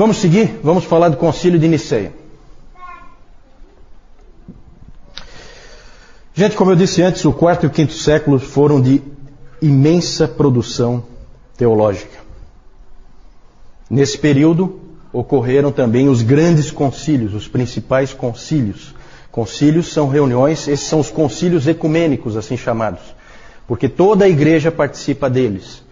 [0.00, 0.58] Vamos seguir?
[0.64, 2.14] Vamos falar do concílio de Niceia.
[6.32, 9.02] Gente, como eu disse antes, o quarto e o quinto século foram de
[9.60, 11.04] imensa produção
[11.54, 12.16] teológica.
[13.90, 14.80] Nesse período
[15.12, 18.94] ocorreram também os grandes concílios, os principais concílios.
[19.30, 23.02] Concílios são reuniões, esses são os concílios ecumênicos, assim chamados,
[23.68, 25.82] porque toda a igreja participa deles.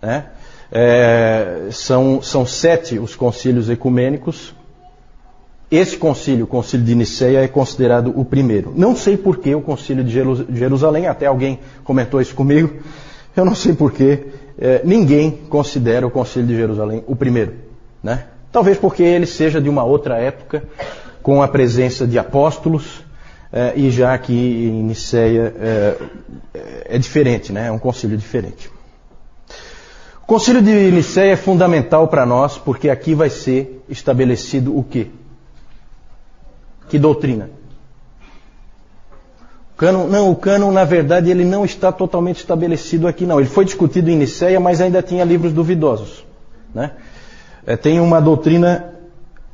[0.00, 0.26] Né?
[0.70, 4.54] É, são, são sete os concílios ecumênicos.
[5.70, 8.72] Esse concílio, o concílio de Niceia, é considerado o primeiro.
[8.76, 10.12] Não sei por que o concílio de
[10.56, 12.72] Jerusalém, até alguém comentou isso comigo,
[13.36, 14.26] eu não sei por que
[14.58, 17.54] é, ninguém considera o concílio de Jerusalém o primeiro.
[18.02, 18.24] Né?
[18.52, 20.62] Talvez porque ele seja de uma outra época,
[21.20, 23.04] com a presença de apóstolos,
[23.52, 25.96] é, e já que em Niceia é,
[26.84, 27.66] é diferente, né?
[27.66, 28.70] é um concílio diferente.
[30.26, 35.06] O concílio de Nicéia é fundamental para nós, porque aqui vai ser estabelecido o quê?
[36.88, 37.48] Que doutrina?
[39.72, 43.38] O cânon, não, o cânon, na verdade, ele não está totalmente estabelecido aqui, não.
[43.38, 46.24] Ele foi discutido em Nicéia, mas ainda tinha livros duvidosos.
[46.74, 46.90] Né?
[47.64, 48.94] É, tem uma doutrina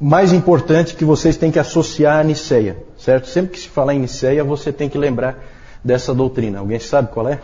[0.01, 3.29] mais importante que vocês têm que associar a Nicéia, certo?
[3.29, 5.37] Sempre que se falar em Nicéia, você tem que lembrar
[5.85, 6.61] dessa doutrina.
[6.61, 7.41] Alguém sabe qual é?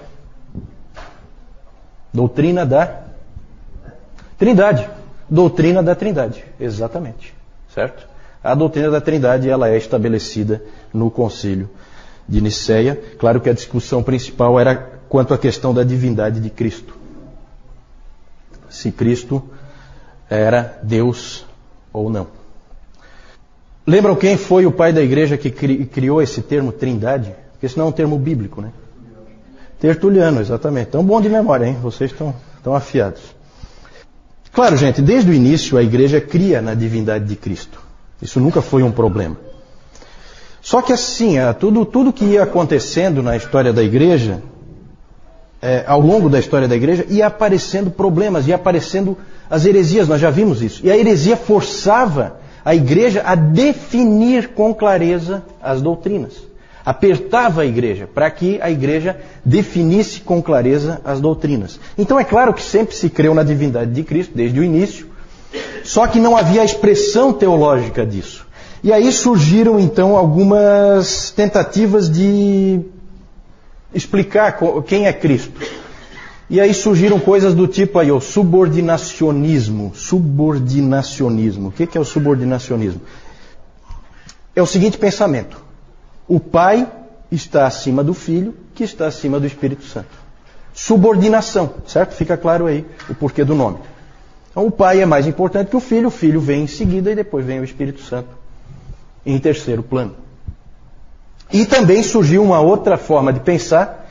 [2.11, 3.08] Doutrina da
[4.39, 4.89] Trindade.
[5.29, 7.35] Doutrina da Trindade, exatamente.
[7.75, 8.07] Certo?
[8.43, 10.63] A doutrina da Trindade ela é estabelecida
[10.95, 11.69] no concílio
[12.27, 12.99] de Nicéia.
[13.19, 14.75] Claro que a discussão principal era
[15.09, 16.97] quanto à questão da divindade de Cristo.
[18.71, 19.43] Se Cristo
[20.31, 21.45] era Deus
[21.93, 22.27] ou não.
[23.87, 27.35] Lembram quem foi o pai da igreja que criou esse termo trindade?
[27.53, 28.71] Porque isso não é um termo bíblico, né?
[29.81, 30.89] Tertuliano, exatamente.
[30.89, 31.79] Então, bom de memória, hein?
[31.81, 33.38] Vocês estão afiados.
[34.53, 37.81] Claro, gente, desde o início a igreja cria na divindade de Cristo.
[38.21, 39.37] Isso nunca foi um problema.
[40.61, 44.43] Só que assim, tudo, tudo que ia acontecendo na história da igreja,
[45.63, 49.17] é, ao longo da história da igreja, ia aparecendo problemas, ia aparecendo
[49.49, 50.85] as heresias, nós já vimos isso.
[50.85, 56.49] E a heresia forçava a igreja a definir com clareza as doutrinas
[56.89, 61.79] apertava a igreja para que a igreja definisse com clareza as doutrinas.
[61.99, 65.07] Então é claro que sempre se creu na divindade de Cristo desde o início,
[65.85, 68.47] só que não havia expressão teológica disso.
[68.83, 72.81] E aí surgiram então algumas tentativas de
[73.93, 75.61] explicar quem é Cristo.
[76.49, 79.93] E aí surgiram coisas do tipo aí, o subordinacionismo.
[79.95, 81.69] Subordinacionismo.
[81.69, 83.03] O que é o subordinacionismo?
[84.57, 85.68] É o seguinte pensamento.
[86.29, 86.87] O Pai
[87.33, 90.29] está acima do Filho, que está acima do Espírito Santo.
[90.75, 92.15] Subordinação, certo?
[92.15, 93.79] Fica claro aí o porquê do nome.
[94.51, 97.15] Então, o Pai é mais importante que o Filho, o Filho vem em seguida e
[97.15, 98.29] depois vem o Espírito Santo
[99.25, 100.15] em terceiro plano.
[101.53, 104.07] E também surgiu uma outra forma de pensar,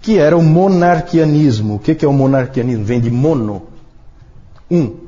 [0.00, 1.76] que era o monarquianismo.
[1.76, 2.84] O que é o monarquianismo?
[2.84, 3.62] Vem de mono,
[4.70, 5.03] um.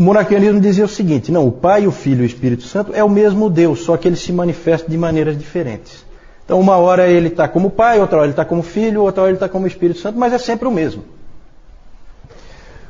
[0.00, 3.04] O monarquianismo dizia o seguinte: não, o Pai, o Filho e o Espírito Santo é
[3.04, 6.06] o mesmo Deus, só que ele se manifesta de maneiras diferentes.
[6.42, 9.30] Então, uma hora ele está como Pai, outra hora ele está como Filho, outra hora
[9.30, 11.04] ele está como Espírito Santo, mas é sempre o mesmo.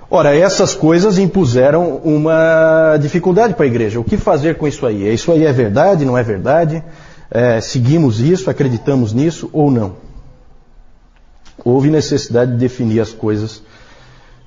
[0.08, 3.98] Ora, essas coisas impuseram uma dificuldade para a igreja.
[3.98, 5.12] O que fazer com isso aí?
[5.12, 6.80] Isso aí é verdade, não é verdade?
[7.28, 9.96] É, seguimos isso, acreditamos nisso ou não?
[11.64, 13.64] Houve necessidade de definir as coisas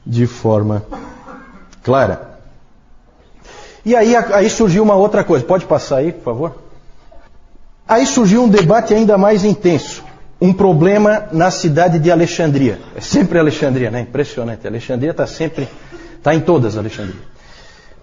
[0.06, 0.82] de forma
[1.84, 2.33] clara.
[3.86, 5.46] E aí, aí surgiu uma outra coisa.
[5.46, 6.56] Pode passar aí, por favor?
[7.88, 10.04] Aí surgiu um debate ainda mais intenso.
[10.40, 12.80] Um problema na cidade de Alexandria.
[12.96, 14.02] É sempre Alexandria, né?
[14.02, 14.66] Impressionante.
[14.66, 15.68] Alexandria está sempre,
[16.18, 17.22] está em todas Alexandria.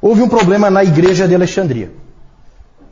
[0.00, 1.90] Houve um problema na igreja de Alexandria.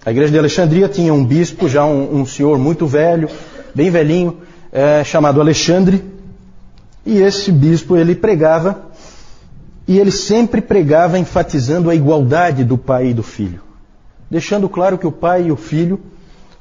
[0.05, 3.29] A igreja de Alexandria tinha um bispo, já um, um senhor muito velho,
[3.75, 4.39] bem velhinho,
[4.73, 6.05] é, chamado Alexandre.
[7.05, 8.88] E esse bispo ele pregava
[9.89, 13.63] e ele sempre pregava enfatizando a igualdade do pai e do filho,
[14.31, 15.99] deixando claro que o pai e o filho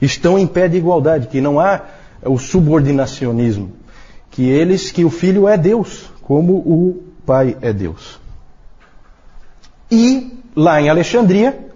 [0.01, 1.81] estão em pé de igualdade, que não há
[2.23, 3.73] o subordinacionismo,
[4.31, 8.17] que eles, que o filho é Deus, como o pai é Deus.
[9.91, 11.67] E lá em Alexandria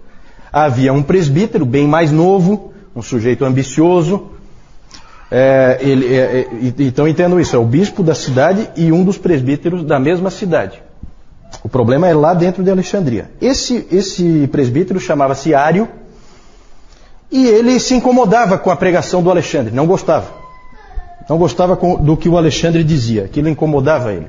[0.50, 4.30] havia um presbítero bem mais novo, um sujeito ambicioso.
[5.30, 9.18] É, ele, é, é, então entendo isso, é o bispo da cidade e um dos
[9.18, 10.82] presbíteros da mesma cidade.
[11.62, 13.30] O problema é lá dentro de Alexandria.
[13.40, 15.88] Esse, esse presbítero chamava-se Ário
[17.30, 20.42] e ele se incomodava com a pregação do Alexandre, não gostava.
[21.28, 24.28] Não gostava do que o Alexandre dizia, aquilo incomodava ele.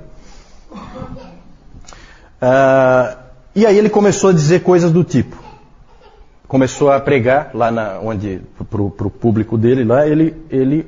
[2.41, 3.17] Ah,
[3.55, 5.37] E aí ele começou a dizer coisas do tipo.
[6.47, 10.87] Começou a pregar lá na, onde para o público dele lá, ele, ele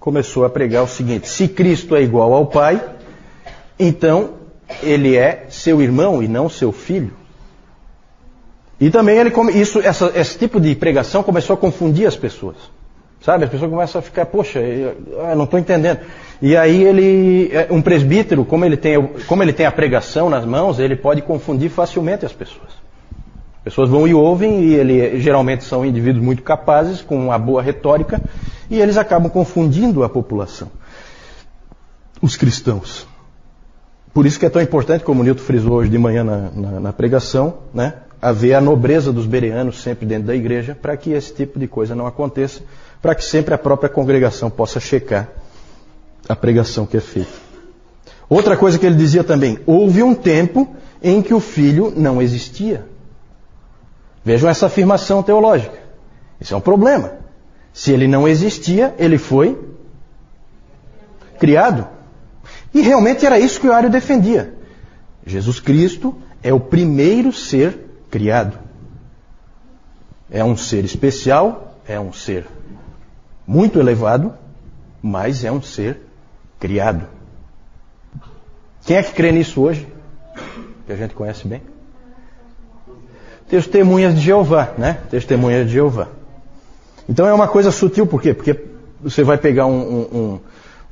[0.00, 2.82] começou a pregar o seguinte: se Cristo é igual ao Pai,
[3.78, 4.43] então
[4.82, 7.12] ele é seu irmão e não seu filho.
[8.80, 12.56] E também ele isso, essa, esse tipo de pregação começou a confundir as pessoas.
[13.20, 13.44] Sabe?
[13.44, 16.00] As pessoas começam a ficar, poxa, eu, eu não estou entendendo.
[16.42, 20.44] E aí ele, é, um presbítero, como ele, tem, como ele tem a pregação nas
[20.44, 22.68] mãos, ele pode confundir facilmente as pessoas.
[23.58, 27.62] As pessoas vão e ouvem, e ele geralmente são indivíduos muito capazes, com uma boa
[27.62, 28.20] retórica,
[28.68, 30.70] e eles acabam confundindo a população.
[32.20, 33.06] Os cristãos.
[34.14, 36.80] Por isso que é tão importante, como o Nilton frisou hoje de manhã na, na,
[36.80, 41.34] na pregação, né, haver a nobreza dos bereanos sempre dentro da igreja, para que esse
[41.34, 42.62] tipo de coisa não aconteça,
[43.02, 45.28] para que sempre a própria congregação possa checar
[46.28, 47.32] a pregação que é feita.
[48.28, 52.86] Outra coisa que ele dizia também: houve um tempo em que o filho não existia.
[54.24, 55.78] Vejam essa afirmação teológica.
[56.40, 57.12] Isso é um problema.
[57.72, 59.58] Se ele não existia, ele foi
[61.38, 61.93] criado.
[62.74, 64.52] E realmente era isso que o Ario defendia.
[65.24, 67.78] Jesus Cristo é o primeiro ser
[68.10, 68.58] criado.
[70.28, 72.46] É um ser especial, é um ser
[73.46, 74.34] muito elevado,
[75.00, 76.00] mas é um ser
[76.58, 77.06] criado.
[78.84, 79.86] Quem é que crê nisso hoje?
[80.86, 81.62] Que a gente conhece bem?
[83.48, 84.98] Testemunhas de Jeová, né?
[85.10, 86.08] Testemunhas de Jeová.
[87.08, 88.34] Então é uma coisa sutil, por quê?
[88.34, 88.58] Porque
[89.00, 90.40] você vai pegar um, um,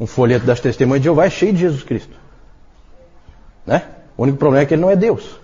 [0.03, 2.17] um folheto das testemunhas de Jeová, é cheio de Jesus Cristo.
[3.65, 3.83] Né?
[4.17, 5.39] O único problema é que ele não é Deus.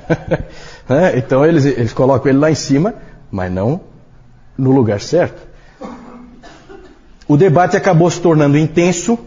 [0.86, 1.16] né?
[1.16, 2.94] Então eles, eles colocam ele lá em cima,
[3.30, 3.80] mas não
[4.58, 5.48] no lugar certo.
[7.26, 9.18] O debate acabou se tornando intenso.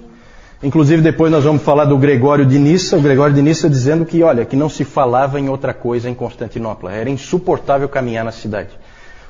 [0.62, 4.22] Inclusive depois nós vamos falar do Gregório de Nissa, o Gregório de Nissa dizendo que,
[4.22, 6.92] olha, que não se falava em outra coisa em Constantinopla.
[6.92, 8.70] Era insuportável caminhar na cidade.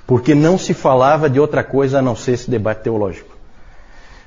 [0.05, 3.32] Porque não se falava de outra coisa a não ser esse debate teológico.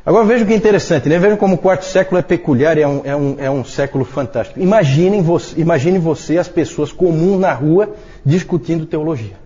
[0.06, 1.18] Agora vejam que interessante, né?
[1.18, 4.60] Vejam como o quarto século é peculiar, é um, é um, é um século fantástico.
[4.60, 7.92] Imaginem você, imagine você as pessoas comuns na rua
[8.24, 9.36] discutindo teologia.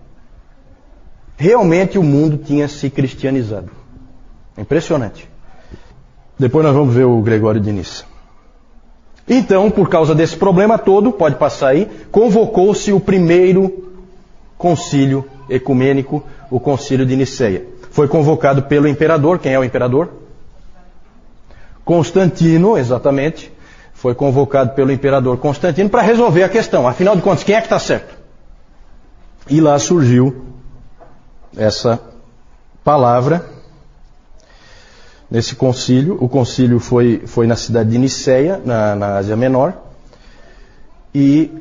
[1.35, 3.71] Realmente o mundo tinha se cristianizado.
[4.55, 5.27] Impressionante.
[6.37, 8.03] Depois nós vamos ver o Gregório de Nissa.
[9.27, 13.89] Então, por causa desse problema todo, pode passar aí, convocou-se o primeiro
[14.59, 17.65] concílio ecumênico, o concílio de Niceia.
[17.89, 20.20] Foi convocado pelo imperador, quem é o imperador?
[21.91, 23.51] Constantino, exatamente,
[23.93, 26.87] foi convocado pelo imperador Constantino para resolver a questão.
[26.87, 28.15] Afinal de contas, quem é que está certo?
[29.49, 30.45] E lá surgiu
[31.53, 31.99] essa
[32.81, 33.45] palavra
[35.29, 36.17] nesse concílio.
[36.21, 39.73] O concílio foi, foi na cidade de Niceia, na, na Ásia Menor.
[41.13, 41.51] E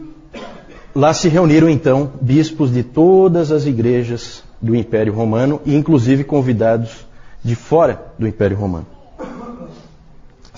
[0.94, 7.04] lá se reuniram então bispos de todas as igrejas do Império Romano, e inclusive convidados
[7.42, 9.00] de fora do Império Romano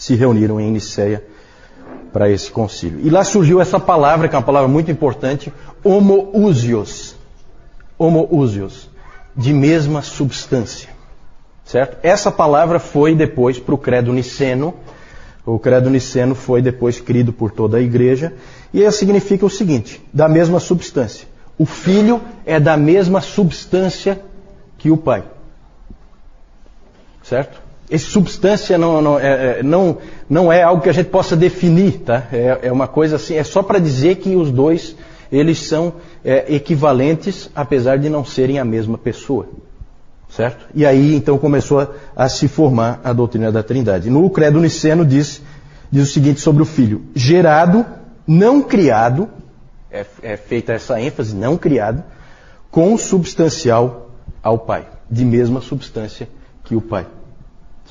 [0.02, 1.22] se reuniram em Niceia
[2.12, 2.98] para esse concílio.
[3.04, 5.52] E lá surgiu essa palavra, que é uma palavra muito importante,
[5.84, 7.14] homoousios.
[7.96, 8.90] Homoousios,
[9.36, 10.88] de mesma substância.
[11.64, 11.98] Certo?
[12.02, 14.74] Essa palavra foi depois para o credo niceno.
[15.46, 18.34] O credo niceno foi depois crido por toda a igreja.
[18.74, 21.28] E ela significa o seguinte: da mesma substância.
[21.56, 24.20] O filho é da mesma substância
[24.78, 25.22] que o pai.
[27.22, 27.61] Certo?
[27.92, 31.98] Esse substância não, não, é, é, não, não é algo que a gente possa definir,
[31.98, 32.26] tá?
[32.32, 34.96] É, é uma coisa assim, é só para dizer que os dois,
[35.30, 35.92] eles são
[36.24, 39.46] é, equivalentes, apesar de não serem a mesma pessoa.
[40.30, 40.66] Certo?
[40.74, 44.08] E aí então começou a, a se formar a doutrina da Trindade.
[44.08, 45.42] No Credo Niceno diz,
[45.90, 47.84] diz o seguinte sobre o Filho: gerado,
[48.26, 49.28] não criado,
[49.90, 52.02] é, é feita essa ênfase, não criado,
[52.70, 54.08] consubstancial
[54.42, 56.26] ao Pai, de mesma substância
[56.64, 57.06] que o Pai.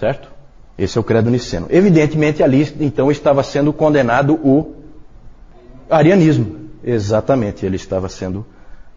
[0.01, 0.31] Certo?
[0.79, 1.67] Esse é o credo niceno.
[1.69, 4.73] Evidentemente, ali então estava sendo condenado o
[5.87, 6.71] arianismo.
[6.83, 8.43] Exatamente, ele estava sendo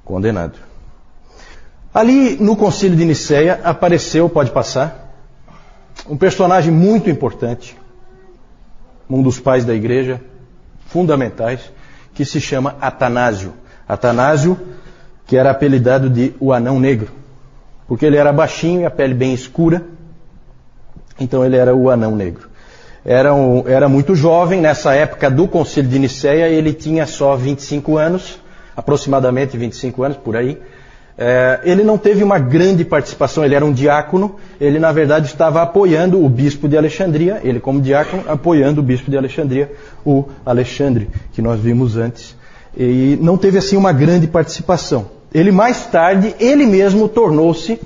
[0.02, 0.54] condenado.
[1.92, 5.14] Ali no concílio de Nicéia apareceu, pode passar,
[6.08, 7.76] um personagem muito importante,
[9.08, 10.22] um dos pais da igreja,
[10.86, 11.70] fundamentais,
[12.14, 13.52] que se chama Atanásio.
[13.86, 14.58] Atanásio,
[15.26, 17.12] que era apelidado de o anão negro,
[17.86, 19.84] porque ele era baixinho e a pele bem escura,
[21.18, 22.48] então ele era o anão negro.
[23.04, 27.98] Era, um, era muito jovem, nessa época do concílio de Nicéia, ele tinha só 25
[27.98, 28.40] anos,
[28.76, 30.58] aproximadamente 25 anos, por aí.
[31.16, 35.62] É, ele não teve uma grande participação, ele era um diácono, ele na verdade estava
[35.62, 39.70] apoiando o bispo de Alexandria, ele como diácono apoiando o bispo de Alexandria,
[40.04, 42.34] o Alexandre, que nós vimos antes
[42.76, 45.06] e não teve assim uma grande participação.
[45.32, 47.80] Ele mais tarde, ele mesmo tornou-se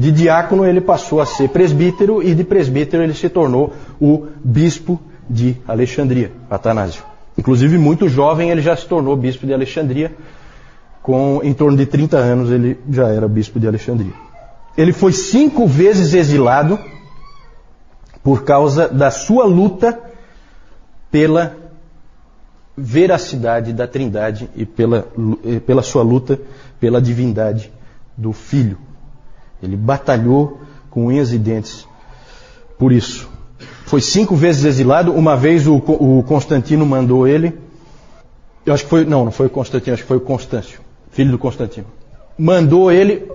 [0.00, 4.98] de diácono, ele passou a ser presbítero e de presbítero ele se tornou o bispo
[5.28, 7.04] de Alexandria, Atanásio.
[7.36, 10.16] Inclusive muito jovem ele já se tornou bispo de Alexandria,
[11.02, 14.14] com em torno de 30 anos ele já era bispo de Alexandria.
[14.74, 16.78] Ele foi cinco vezes exilado
[18.22, 20.00] por causa da sua luta
[21.10, 21.54] pela
[22.74, 25.06] veracidade da Trindade e pela,
[25.66, 26.40] pela sua luta
[26.80, 27.70] pela divindade
[28.16, 28.78] do Filho.
[29.62, 31.86] Ele batalhou com unhas e dentes
[32.78, 33.28] por isso.
[33.84, 35.12] Foi cinco vezes exilado.
[35.12, 37.58] Uma vez o, o Constantino mandou ele.
[38.64, 39.04] Eu acho que foi.
[39.04, 41.86] Não, não foi o Constantino, acho que foi o Constâncio, filho do Constantino.
[42.38, 43.30] Mandou ele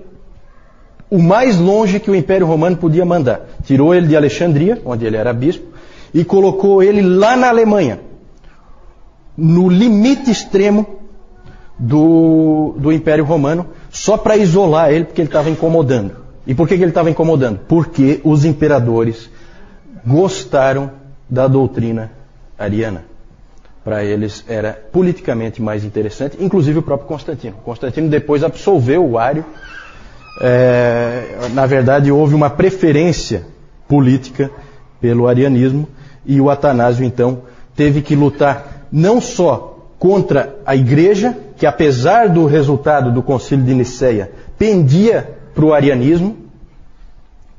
[1.10, 3.48] o mais longe que o Império Romano podia mandar.
[3.64, 5.66] Tirou ele de Alexandria, onde ele era bispo,
[6.14, 8.00] e colocou ele lá na Alemanha,
[9.38, 11.02] no limite extremo
[11.78, 16.16] do, do Império Romano, só para isolar ele, porque ele estava incomodando.
[16.48, 17.60] E por que, que ele estava incomodando?
[17.68, 19.30] Porque os imperadores
[20.06, 20.92] gostaram
[21.30, 22.12] da doutrina
[22.58, 23.04] ariana.
[23.84, 27.56] Para eles era politicamente mais interessante, inclusive o próprio Constantino.
[27.64, 29.46] Constantino depois absolveu o Ário.
[30.42, 33.46] É, na verdade, houve uma preferência
[33.88, 34.50] política
[35.00, 35.88] pelo arianismo
[36.26, 37.44] e o Atanásio, então,
[37.76, 43.74] teve que lutar não só contra a igreja, que apesar do resultado do concílio de
[43.74, 46.38] Nicéia, pendia para o arianismo,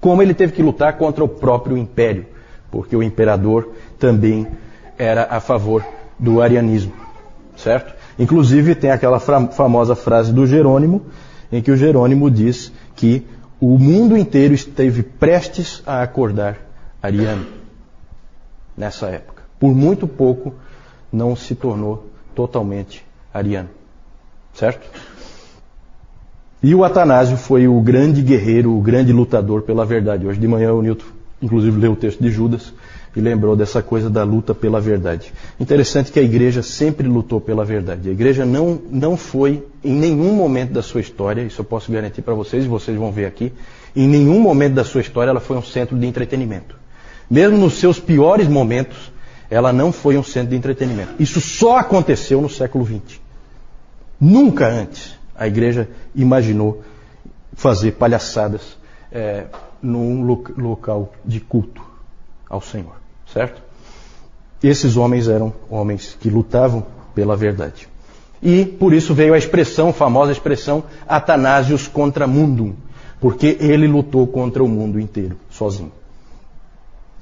[0.01, 2.27] como ele teve que lutar contra o próprio império,
[2.71, 4.47] porque o imperador também
[4.99, 5.85] era a favor
[6.19, 6.93] do arianismo,
[7.57, 7.95] certo?
[8.19, 11.03] Inclusive tem aquela famosa frase do Jerônimo,
[11.51, 13.27] em que o Jerônimo diz que
[13.61, 16.59] o mundo inteiro esteve prestes a acordar
[17.03, 17.47] ariano
[18.77, 19.43] nessa época.
[19.59, 20.55] Por muito pouco
[21.11, 23.71] não se tornou totalmente ariano.
[24.57, 24.89] Certo?
[26.63, 30.27] E o Atanásio foi o grande guerreiro, o grande lutador pela verdade.
[30.27, 31.05] Hoje de manhã o Newton,
[31.43, 32.73] inclusive, leu o texto de Judas
[33.15, 35.33] e lembrou dessa coisa da luta pela verdade.
[35.61, 38.09] Interessante que a igreja sempre lutou pela verdade.
[38.09, 42.23] A igreja não, não foi, em nenhum momento da sua história, isso eu posso garantir
[42.23, 43.53] para vocês, e vocês vão ver aqui,
[43.95, 46.77] em nenhum momento da sua história ela foi um centro de entretenimento.
[47.31, 49.13] Mesmo nos seus piores momentos,
[49.51, 51.15] ela não foi um centro de entretenimento.
[51.19, 53.26] Isso só aconteceu no século XX.
[54.21, 56.83] Nunca antes a igreja imaginou
[57.53, 58.77] fazer palhaçadas
[59.13, 59.47] é,
[59.83, 60.25] num
[60.57, 61.83] local de culto
[62.49, 62.97] ao Senhor,
[63.33, 63.63] certo?
[64.63, 67.89] Esses homens eram homens que lutavam pela verdade.
[68.43, 72.75] E por isso veio a expressão, a famosa expressão, Atanásios contra mundum,
[73.21, 75.93] porque ele lutou contra o mundo inteiro, sozinho.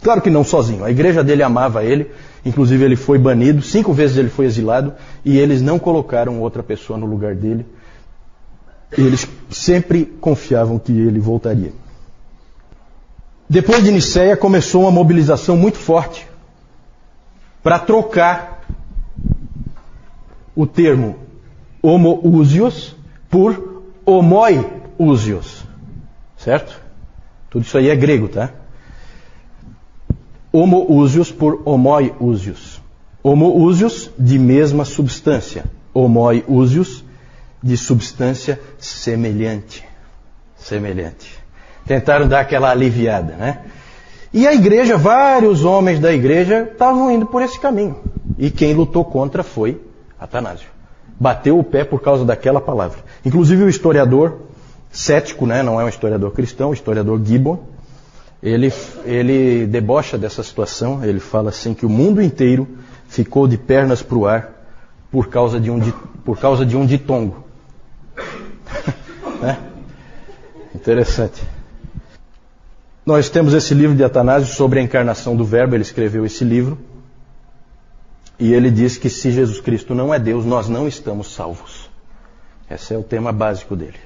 [0.05, 0.85] Claro que não sozinho.
[0.85, 2.11] A igreja dele amava ele,
[2.45, 4.93] inclusive ele foi banido, cinco vezes ele foi exilado,
[5.25, 7.65] e eles não colocaram outra pessoa no lugar dele.
[8.93, 11.73] Eles sempre confiavam que ele voltaria.
[13.49, 16.29] Depois de Nicéia começou uma mobilização muito forte
[17.63, 18.63] para trocar
[20.55, 21.17] o termo
[21.81, 22.95] homoousios
[23.31, 25.65] por homoiousios.
[26.37, 26.79] Certo?
[27.49, 28.51] Tudo isso aí é grego, tá?
[30.55, 32.81] Homoúsios por homoiúsios.
[33.25, 35.65] Homoúsios de mesma substância.
[35.93, 37.05] Homoiúsios
[37.61, 39.85] de substância semelhante.
[40.57, 41.37] Semelhante.
[41.85, 43.63] Tentaram dar aquela aliviada, né?
[44.33, 47.97] E a igreja, vários homens da igreja estavam indo por esse caminho.
[48.39, 49.81] E quem lutou contra foi
[50.21, 50.69] Atanásio.
[51.19, 52.99] Bateu o pé por causa daquela palavra.
[53.25, 54.39] Inclusive o historiador
[54.93, 57.59] cético, né, não é um historiador cristão, o historiador Gibbon,
[58.45, 58.71] ele,
[59.07, 62.69] ele debocha dessa situação, ele fala assim que o mundo inteiro
[63.09, 64.53] ficou de pernas para o ar
[65.11, 65.81] por causa de um,
[66.23, 67.43] por causa de um ditongo.
[69.41, 69.59] né?
[70.75, 71.43] Interessante.
[73.07, 76.77] Nós temos esse livro de Atanásio sobre a encarnação do Verbo, ele escreveu esse livro.
[78.39, 81.89] E ele diz que se Jesus Cristo não é Deus, nós não estamos salvos.
[82.71, 83.99] Esse é o tema básico dele.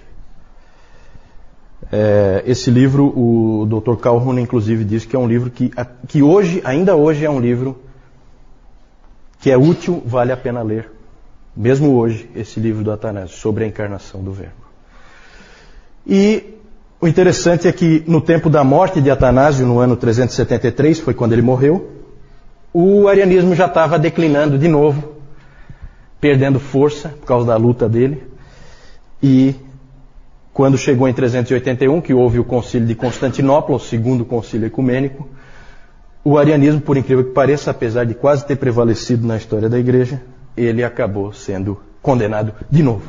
[1.91, 3.97] É, esse livro, o Dr.
[3.97, 5.71] Calhoun, inclusive, diz que é um livro que,
[6.07, 7.79] que hoje, ainda hoje, é um livro
[9.41, 10.91] que é útil, vale a pena ler.
[11.57, 14.53] Mesmo hoje, esse livro do Atanásio, sobre a encarnação do Verbo.
[16.07, 16.55] E
[17.01, 21.33] o interessante é que no tempo da morte de Atanásio, no ano 373, foi quando
[21.33, 21.91] ele morreu,
[22.73, 25.17] o arianismo já estava declinando de novo,
[26.21, 28.23] perdendo força por causa da luta dele.
[29.23, 29.55] E
[30.59, 35.29] quando chegou em 381, que houve o concílio de Constantinopla, o segundo concílio ecumênico,
[36.25, 40.21] o arianismo, por incrível que pareça, apesar de quase ter prevalecido na história da igreja,
[40.57, 43.09] ele acabou sendo condenado de novo.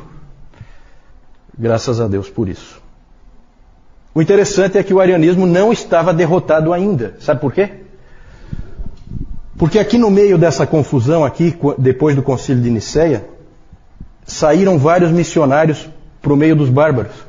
[1.58, 2.80] Graças a Deus por isso.
[4.14, 7.16] O interessante é que o arianismo não estava derrotado ainda.
[7.18, 7.68] Sabe por quê?
[9.58, 13.24] Porque aqui no meio dessa confusão aqui, depois do concílio de Nicéia,
[14.24, 15.90] saíram vários missionários
[16.22, 17.28] para o meio dos bárbaros.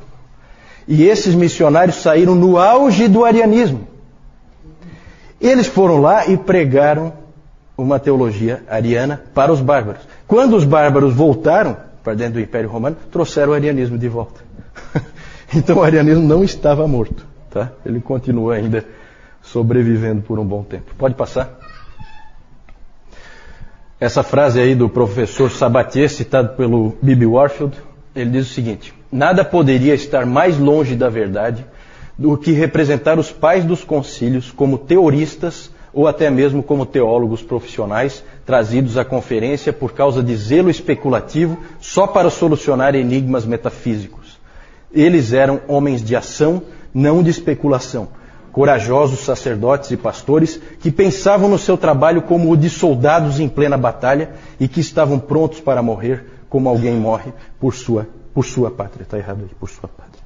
[0.86, 3.86] E esses missionários saíram no auge do arianismo.
[5.40, 7.12] Eles foram lá e pregaram
[7.76, 10.02] uma teologia ariana para os bárbaros.
[10.26, 14.40] Quando os bárbaros voltaram para dentro do Império Romano, trouxeram o arianismo de volta.
[15.54, 17.70] então o arianismo não estava morto, tá?
[17.84, 18.84] Ele continua ainda
[19.42, 20.94] sobrevivendo por um bom tempo.
[20.96, 21.58] Pode passar?
[23.98, 27.76] Essa frase aí do professor Sabatier, citado pelo Bibi Warfield,
[28.14, 31.66] ele diz o seguinte: Nada poderia estar mais longe da verdade
[32.16, 38.24] do que representar os pais dos concílios como teoristas ou até mesmo como teólogos profissionais
[38.46, 44.40] trazidos à conferência por causa de zelo especulativo só para solucionar enigmas metafísicos.
[44.90, 46.62] Eles eram homens de ação,
[46.94, 48.08] não de especulação.
[48.50, 53.76] Corajosos sacerdotes e pastores que pensavam no seu trabalho como o de soldados em plena
[53.76, 59.02] batalha e que estavam prontos para morrer como alguém morre por sua, por sua pátria.
[59.02, 60.22] Está errado aí, por sua pátria.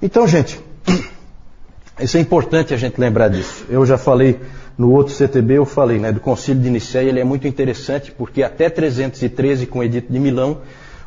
[0.00, 0.60] Então, gente,
[2.00, 3.64] isso é importante a gente lembrar disso.
[3.68, 4.40] Eu já falei
[4.76, 8.42] no outro CTB, eu falei, né, do Concílio de Nicéia, ele é muito interessante porque
[8.42, 10.62] até 313, com o Edito de Milão,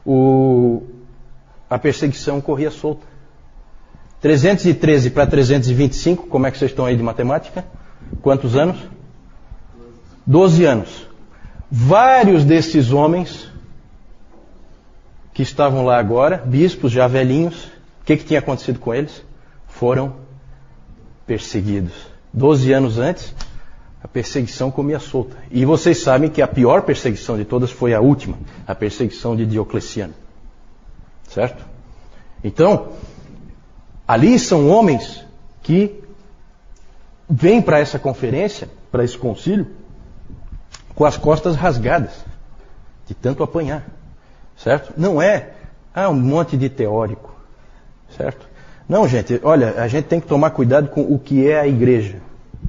[0.05, 0.83] o,
[1.69, 3.05] a perseguição corria solta.
[4.21, 7.65] 313 para 325, como é que vocês estão aí de matemática?
[8.21, 8.77] Quantos anos?
[10.25, 11.07] Doze anos.
[11.69, 13.51] Vários desses homens
[15.37, 17.65] que estavam lá agora, bispos já velhinhos,
[18.01, 19.23] o que, que tinha acontecido com eles?
[19.67, 20.15] Foram
[21.27, 21.93] perseguidos.
[22.33, 23.35] Doze anos antes,
[24.03, 25.37] a perseguição comia solta.
[25.51, 29.45] E vocês sabem que a pior perseguição de todas foi a última, a perseguição de
[29.45, 30.15] Diocleciano.
[31.29, 31.63] Certo?
[32.43, 32.93] Então,
[34.07, 35.23] ali são homens
[35.61, 36.03] que
[37.29, 39.67] vêm para essa conferência, para esse concílio,
[40.95, 42.25] com as costas rasgadas,
[43.05, 43.96] de tanto apanhar.
[44.57, 44.93] Certo?
[44.97, 45.51] Não é
[45.93, 47.35] ah, um monte de teórico.
[48.15, 48.47] Certo?
[48.87, 52.21] Não, gente, olha, a gente tem que tomar cuidado com o que é a igreja.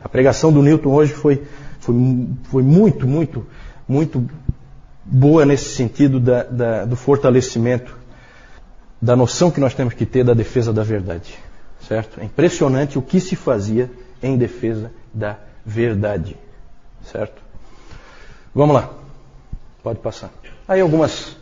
[0.02, 1.42] A pregação do Newton hoje foi,
[1.80, 1.94] foi,
[2.44, 3.46] foi muito, muito,
[3.86, 4.28] muito
[5.04, 7.96] boa nesse sentido da, da, do fortalecimento
[9.00, 11.38] da noção que nós temos que ter da defesa da verdade.
[11.86, 12.20] Certo?
[12.20, 13.90] É impressionante o que se fazia
[14.22, 16.36] em defesa da verdade.
[17.04, 17.40] Certo?
[18.54, 18.90] Vamos lá.
[19.82, 20.30] Pode passar.
[20.66, 21.37] Aí algumas,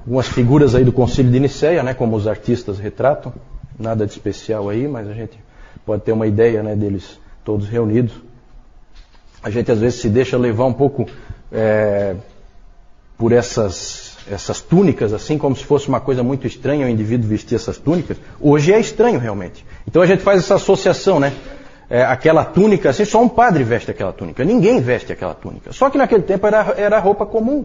[0.00, 3.32] algumas figuras aí do Concílio de Nicéia, né, como os artistas retratam.
[3.78, 5.38] Nada de especial aí, mas a gente
[5.86, 8.12] pode ter uma ideia né, deles todos reunidos.
[9.42, 11.06] A gente às vezes se deixa levar um pouco
[11.50, 12.14] é,
[13.16, 17.56] por essas, essas túnicas, assim como se fosse uma coisa muito estranha o indivíduo vestir
[17.56, 18.16] essas túnicas.
[18.40, 19.64] Hoje é estranho realmente.
[19.86, 21.32] Então a gente faz essa associação, né?
[21.90, 24.44] É, aquela túnica, assim, só um padre veste aquela túnica.
[24.44, 25.72] Ninguém veste aquela túnica.
[25.72, 27.64] Só que naquele tempo era, era roupa comum.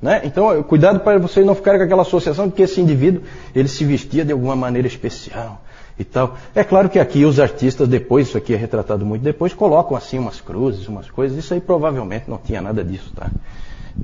[0.00, 0.22] Né?
[0.24, 3.22] Então, cuidado para vocês não ficarem com aquela associação de que esse indivíduo
[3.54, 5.62] ele se vestia de alguma maneira especial
[5.98, 6.36] e tal.
[6.54, 10.18] É claro que aqui os artistas, depois, isso aqui é retratado muito depois, colocam assim
[10.18, 11.38] umas cruzes, umas coisas.
[11.38, 13.30] Isso aí provavelmente não tinha nada disso, tá?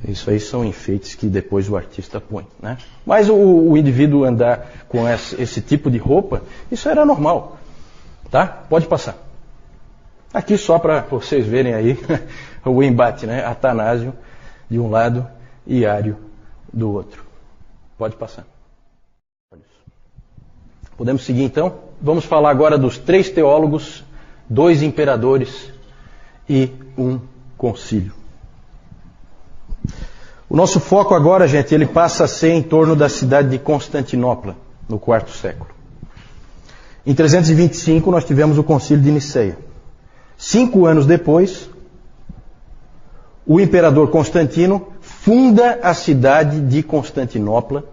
[0.08, 2.78] Isso aí são enfeites que depois o artista põe, né?
[3.04, 7.58] Mas o, o indivíduo andar com esse, esse, tipo de roupa, isso era normal,
[8.30, 8.46] tá?
[8.46, 9.18] Pode passar.
[10.32, 11.98] Aqui só para vocês verem aí
[12.64, 13.44] o embate, né?
[13.44, 14.14] Atanásio
[14.70, 15.28] de um lado
[15.66, 16.16] e Ário
[16.72, 17.24] do outro.
[17.98, 18.46] Pode passar.
[20.96, 21.74] Podemos seguir então?
[22.00, 24.04] Vamos falar agora dos três teólogos,
[24.48, 25.72] dois imperadores
[26.48, 27.18] e um
[27.56, 28.12] concílio.
[30.48, 34.54] O nosso foco agora, gente, ele passa a ser em torno da cidade de Constantinopla,
[34.88, 35.70] no quarto século.
[37.06, 39.56] Em 325 nós tivemos o concílio de Niceia.
[40.36, 41.70] Cinco anos depois,
[43.46, 44.91] o imperador Constantino
[45.22, 47.84] funda a cidade de Constantinopla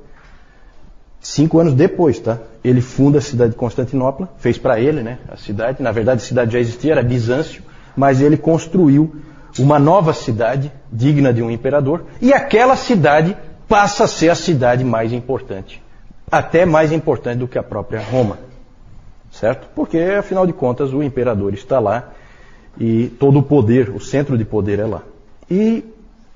[1.21, 2.39] Cinco anos depois, tá?
[2.63, 5.19] Ele funda a cidade de Constantinopla, fez para ele, né?
[5.27, 5.83] A cidade.
[5.83, 7.61] Na verdade, a cidade já existia, era Bizâncio,
[7.95, 9.13] mas ele construiu
[9.57, 13.35] uma nova cidade digna de um imperador, e aquela cidade
[13.67, 15.83] passa a ser a cidade mais importante,
[16.31, 18.37] até mais importante do que a própria Roma,
[19.31, 19.67] certo?
[19.75, 22.11] Porque afinal de contas o imperador está lá
[22.79, 25.01] e todo o poder, o centro de poder é lá.
[25.49, 25.83] E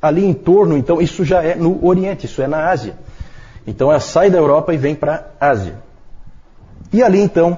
[0.03, 2.97] ali em torno, então, isso já é no Oriente, isso é na Ásia.
[3.65, 5.81] Então ela sai da Europa e vem para a Ásia.
[6.91, 7.57] E ali então,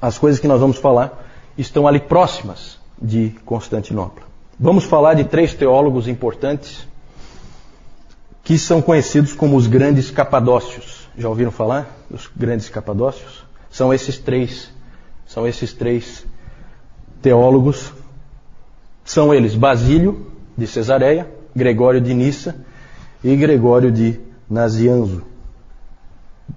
[0.00, 1.22] as coisas que nós vamos falar
[1.58, 4.22] estão ali próximas de Constantinopla.
[4.58, 6.88] Vamos falar de três teólogos importantes
[8.42, 11.10] que são conhecidos como os grandes capadócios.
[11.18, 13.44] Já ouviram falar dos grandes capadócios?
[13.70, 14.70] São esses três,
[15.26, 16.24] são esses três
[17.20, 17.92] teólogos.
[19.04, 20.27] São eles Basílio
[20.58, 22.56] de Cesareia, Gregório de Nissa
[23.22, 24.18] e Gregório de
[24.50, 25.22] Nazianzo.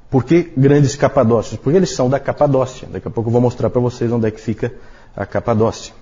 [0.09, 1.59] Por que grandes capadócios?
[1.59, 2.87] Porque eles são da Capadócia.
[2.91, 4.73] Daqui a pouco eu vou mostrar para vocês onde é que fica
[5.15, 5.93] a Capadócia.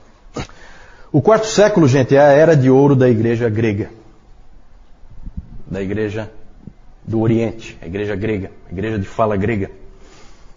[1.12, 3.90] O quarto século, gente, é a era de ouro da igreja grega.
[5.68, 6.32] Da igreja
[7.04, 9.70] do Oriente, a igreja grega, a igreja de fala grega.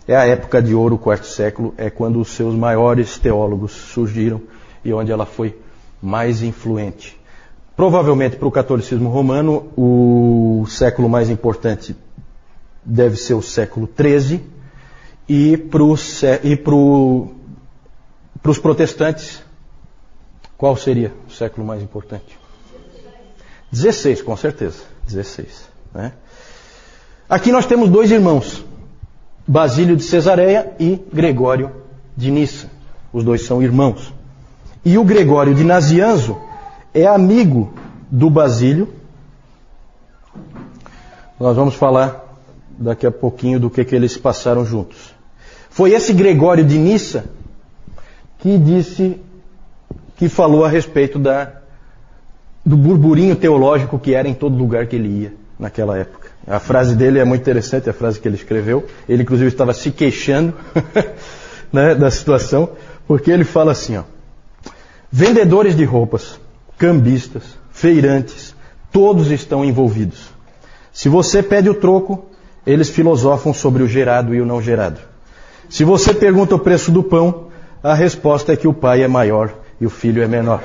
[0.06, 4.40] É a época de ouro, o quarto século, é quando os seus maiores teólogos surgiram
[4.84, 5.56] e onde ela foi
[6.00, 7.18] mais influente.
[7.82, 11.96] Provavelmente para o catolicismo romano, o século mais importante
[12.84, 14.40] deve ser o século XIII,
[15.28, 16.22] e para os
[18.62, 19.42] protestantes,
[20.56, 22.38] qual seria o século mais importante?
[23.72, 24.84] 16, com certeza.
[25.08, 25.68] 16.
[25.92, 26.12] Né?
[27.28, 28.64] Aqui nós temos dois irmãos,
[29.44, 31.72] Basílio de Cesareia e Gregório
[32.16, 32.70] de Nissa.
[33.12, 34.14] Os dois são irmãos.
[34.84, 36.51] E o Gregório de Nazianzo
[36.94, 37.72] é amigo
[38.10, 38.88] do Basílio.
[41.38, 42.36] Nós vamos falar
[42.78, 45.14] daqui a pouquinho do que, que eles passaram juntos.
[45.70, 47.24] Foi esse Gregório de Nissa
[48.38, 49.20] que disse,
[50.16, 51.52] que falou a respeito da,
[52.64, 56.28] do burburinho teológico que era em todo lugar que ele ia naquela época.
[56.46, 58.84] A frase dele é muito interessante, a frase que ele escreveu.
[59.08, 60.52] Ele, inclusive, estava se queixando
[61.72, 62.70] né, da situação,
[63.06, 64.02] porque ele fala assim: ó,
[65.10, 66.40] vendedores de roupas,
[66.82, 68.56] cambistas, feirantes,
[68.90, 70.30] todos estão envolvidos.
[70.92, 72.24] Se você pede o troco,
[72.66, 74.98] eles filosofam sobre o gerado e o não gerado.
[75.70, 77.46] Se você pergunta o preço do pão,
[77.84, 80.60] a resposta é que o pai é maior e o filho é menor.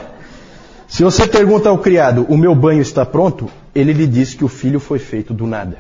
[0.88, 3.48] Se você pergunta ao criado, o meu banho está pronto?
[3.76, 5.78] Ele lhe diz que o filho foi feito do nada.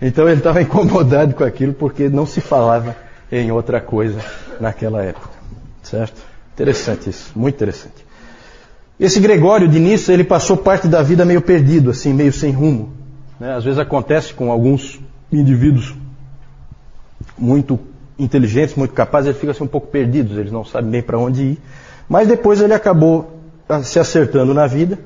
[0.00, 2.96] Então ele estava incomodado com aquilo porque não se falava
[3.30, 4.18] em outra coisa
[4.58, 5.28] naquela época.
[5.82, 6.22] Certo?
[6.54, 8.08] Interessante isso, muito interessante.
[9.00, 12.92] Esse Gregório de Nissa, ele passou parte da vida meio perdido, assim, meio sem rumo.
[13.40, 13.54] Né?
[13.54, 15.00] Às vezes acontece com alguns
[15.32, 15.94] indivíduos
[17.38, 17.80] muito
[18.18, 21.42] inteligentes, muito capazes, eles ficam assim, um pouco perdidos, eles não sabem bem para onde
[21.42, 21.58] ir.
[22.06, 23.40] Mas depois ele acabou
[23.82, 24.98] se acertando na vida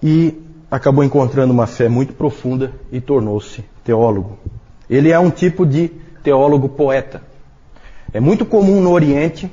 [0.00, 4.38] e acabou encontrando uma fé muito profunda e tornou-se teólogo.
[4.88, 5.90] Ele é um tipo de
[6.22, 7.20] teólogo poeta.
[8.12, 9.50] É muito comum no Oriente,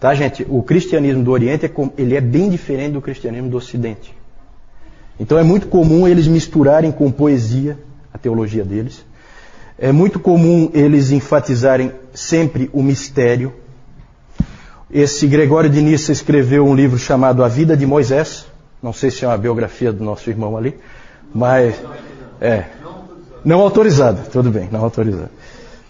[0.00, 0.46] tá gente?
[0.48, 4.14] O cristianismo do Oriente é, ele é bem diferente do cristianismo do Ocidente.
[5.18, 7.78] Então é muito comum eles misturarem com poesia
[8.12, 9.04] a teologia deles.
[9.78, 13.52] É muito comum eles enfatizarem sempre o mistério,
[14.92, 18.46] esse Gregório de Nissa escreveu um livro chamado A Vida de Moisés.
[18.82, 20.74] Não sei se é uma biografia do nosso irmão ali,
[21.32, 21.76] mas
[22.40, 22.64] é
[23.44, 25.30] não autorizada, tudo bem, não autorizada.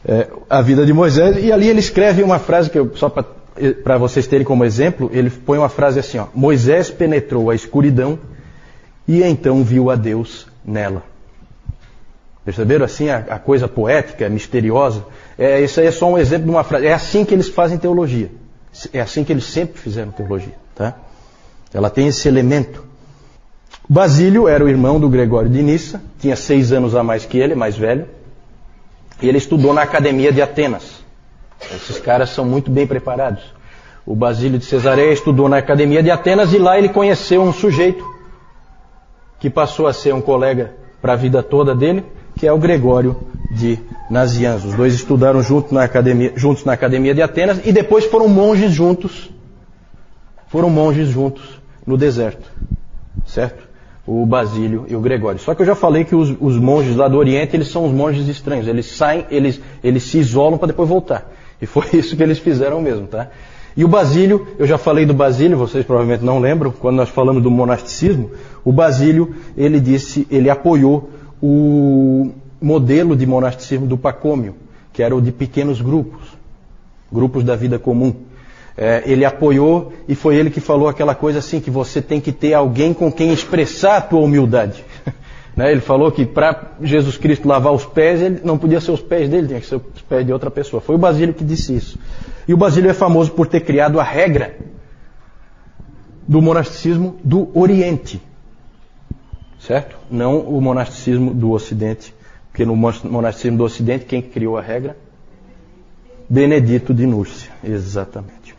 [0.04, 3.24] É, a Vida de Moisés e ali ele escreve uma frase que eu, só para
[3.98, 8.18] vocês terem como exemplo, ele põe uma frase assim: ó, Moisés penetrou a escuridão
[9.06, 11.02] e então viu a Deus nela.
[12.44, 15.04] Perceberam assim a, a coisa poética, misteriosa?
[15.38, 16.86] É, isso aí é só um exemplo de uma frase.
[16.86, 18.30] É assim que eles fazem teologia.
[18.92, 20.54] É assim que eles sempre fizeram teologia.
[20.74, 20.94] Tá?
[21.72, 22.84] Ela tem esse elemento.
[23.88, 27.54] Basílio era o irmão do Gregório de Nissa, tinha seis anos a mais que ele,
[27.54, 28.06] mais velho,
[29.20, 30.99] e ele estudou na Academia de Atenas.
[31.74, 33.42] Esses caras são muito bem preparados.
[34.06, 38.04] O Basílio de Cesareia estudou na Academia de Atenas e lá ele conheceu um sujeito
[39.38, 42.04] que passou a ser um colega para a vida toda dele,
[42.36, 43.16] que é o Gregório
[43.50, 43.78] de
[44.10, 44.68] Nazianzo.
[44.68, 48.72] Os dois estudaram junto na academia, juntos na Academia de Atenas e depois foram monges
[48.72, 49.30] juntos.
[50.48, 52.50] Foram monges juntos no deserto.
[53.24, 53.68] Certo?
[54.06, 55.38] O Basílio e o Gregório.
[55.38, 57.92] Só que eu já falei que os, os monges lá do Oriente, eles são os
[57.92, 58.66] monges estranhos.
[58.66, 61.30] Eles saem, eles, eles se isolam para depois voltar.
[61.60, 63.28] E foi isso que eles fizeram mesmo, tá?
[63.76, 67.42] E o Basílio, eu já falei do Basílio, vocês provavelmente não lembram, quando nós falamos
[67.42, 68.30] do monasticismo,
[68.64, 71.08] o Basílio, ele disse, ele apoiou
[71.40, 74.56] o modelo de monasticismo do Pacômio,
[74.92, 76.20] que era o de pequenos grupos,
[77.12, 78.14] grupos da vida comum.
[78.76, 82.32] É, ele apoiou e foi ele que falou aquela coisa assim, que você tem que
[82.32, 84.84] ter alguém com quem expressar a tua humildade.
[85.56, 85.70] Né?
[85.70, 89.28] Ele falou que para Jesus Cristo lavar os pés, ele não podia ser os pés
[89.28, 90.80] dele, tinha que ser os pés de outra pessoa.
[90.80, 91.98] Foi o Basílio que disse isso.
[92.46, 94.56] E o Basílio é famoso por ter criado a regra
[96.26, 98.20] do monasticismo do Oriente
[99.60, 99.96] certo?
[100.10, 102.14] Não o monasticismo do Ocidente,
[102.50, 104.96] porque no monasticismo do Ocidente, quem criou a regra?
[106.28, 108.54] Benedito de Núrcia, exatamente,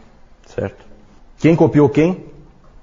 [0.46, 0.86] certo?
[1.40, 2.26] Quem copiou quem?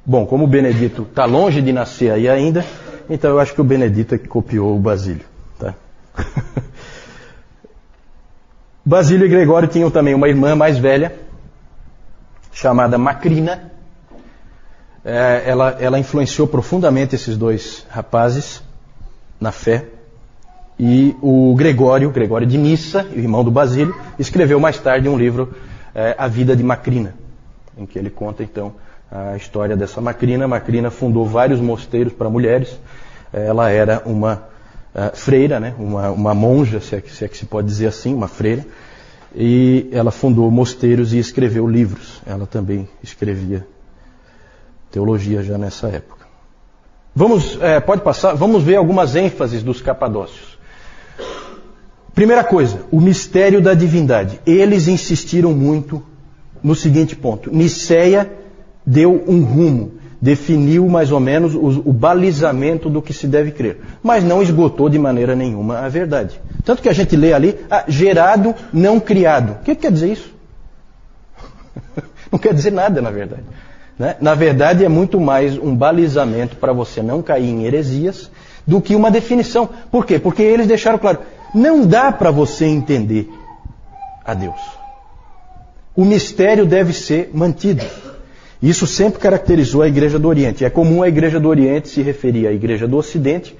[0.05, 2.64] Bom, como Benedito está longe de nascer aí ainda,
[3.09, 5.25] Então eu acho que o Benedito é que copiou o Basílio.
[5.59, 5.75] Tá?
[8.85, 11.14] Basílio e Gregório tinham também uma irmã mais velha,
[12.53, 13.73] chamada Macrina.
[15.05, 18.62] É, ela, ela influenciou profundamente esses dois rapazes
[19.40, 19.87] na fé.
[20.79, 25.55] E o Gregório, Gregório de Nissa, irmão do Basílio, escreveu mais tarde um livro,
[25.94, 27.14] é, A Vida de Macrina,
[27.77, 28.75] em que ele conta então
[29.11, 30.47] a história dessa Macrina.
[30.47, 32.79] Macrina fundou vários mosteiros para mulheres.
[33.33, 34.45] Ela era uma
[34.95, 35.75] uh, freira, né?
[35.79, 38.67] uma, uma monja, se é, que, se é que se pode dizer assim, uma freira.
[39.35, 42.23] E ela fundou mosteiros e escreveu livros.
[42.27, 43.67] Ela também escrevia
[44.91, 46.27] teologia já nessa época.
[47.14, 50.59] Vamos, é, pode passar, vamos ver algumas ênfases dos capadócios.
[52.14, 54.41] Primeira coisa, o mistério da divindade.
[54.47, 56.03] Eles insistiram muito
[56.62, 58.31] no seguinte ponto: Niceia
[58.85, 63.81] deu um rumo, definiu mais ou menos o, o, balizamento do que se deve crer,
[64.03, 66.41] mas não esgotou de maneira nenhuma a verdade.
[66.65, 69.59] Tanto que a gente lê ali, ah, gerado, não criado.
[69.61, 70.35] O que quer dizer isso?
[72.33, 73.45] não quer dizer nada, na verdade.
[73.99, 74.17] Né?
[74.21, 78.31] Na verdade, é muito mais um balizamento para você não cair em heresias
[78.67, 79.69] do que uma definição.
[79.91, 80.19] Por quê?
[80.19, 81.21] Porque eles deixaram claro,
[81.55, 83.31] não dá para você entender
[84.25, 84.61] a Deus.
[85.97, 87.85] O mistério deve ser mantido.
[88.61, 90.64] Isso sempre caracterizou a Igreja do Oriente.
[90.64, 93.57] É comum a Igreja do Oriente se referir à Igreja do Ocidente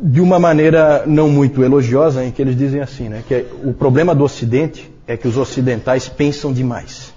[0.00, 3.72] de uma maneira não muito elogiosa, em que eles dizem assim, né, que é, o
[3.72, 7.12] problema do Ocidente é que os ocidentais pensam demais,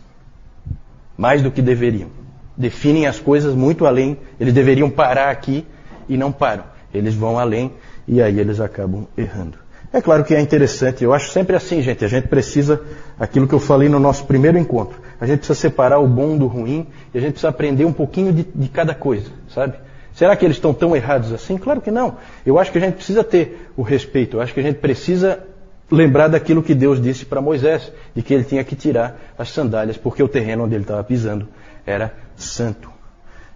[1.17, 2.09] mais do que deveriam.
[2.57, 5.65] Definem as coisas muito além, eles deveriam parar aqui
[6.09, 6.63] e não param.
[6.93, 7.71] Eles vão além
[8.07, 9.60] e aí eles acabam errando.
[9.93, 12.05] É claro que é interessante, eu acho sempre assim, gente.
[12.05, 12.81] A gente precisa,
[13.19, 16.47] aquilo que eu falei no nosso primeiro encontro, a gente precisa separar o bom do
[16.47, 19.75] ruim e a gente precisa aprender um pouquinho de, de cada coisa, sabe?
[20.13, 21.57] Será que eles estão tão errados assim?
[21.57, 22.17] Claro que não.
[22.45, 25.43] Eu acho que a gente precisa ter o respeito, eu acho que a gente precisa
[25.91, 29.97] lembrar daquilo que Deus disse para Moisés, de que ele tinha que tirar as sandálias,
[29.97, 31.49] porque o terreno onde ele estava pisando
[31.85, 32.89] era santo.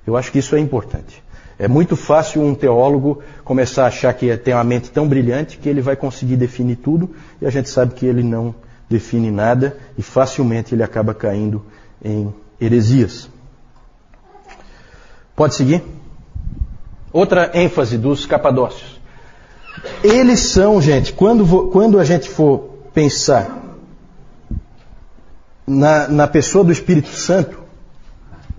[0.06, 1.24] Eu acho que isso é importante.
[1.58, 5.70] É muito fácil um teólogo começar a achar que tem uma mente tão brilhante que
[5.70, 8.54] ele vai conseguir definir tudo e a gente sabe que ele não
[8.90, 11.66] define nada e facilmente ele acaba caindo
[12.04, 13.30] em heresias.
[15.36, 15.84] Pode seguir?
[17.12, 19.00] Outra ênfase dos capadócios.
[20.04, 23.64] Eles são, gente, quando, quando a gente for pensar
[25.66, 27.60] na, na pessoa do Espírito Santo,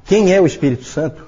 [0.05, 1.26] quem é o Espírito Santo?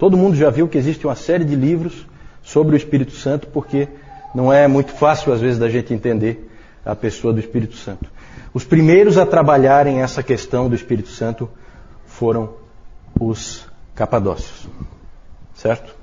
[0.00, 2.06] Todo mundo já viu que existe uma série de livros
[2.42, 3.86] sobre o Espírito Santo, porque
[4.34, 6.50] não é muito fácil às vezes da gente entender
[6.82, 8.10] a pessoa do Espírito Santo.
[8.54, 11.50] Os primeiros a trabalharem essa questão do Espírito Santo
[12.06, 12.54] foram
[13.20, 14.66] os capadócios.
[15.54, 15.94] Certo?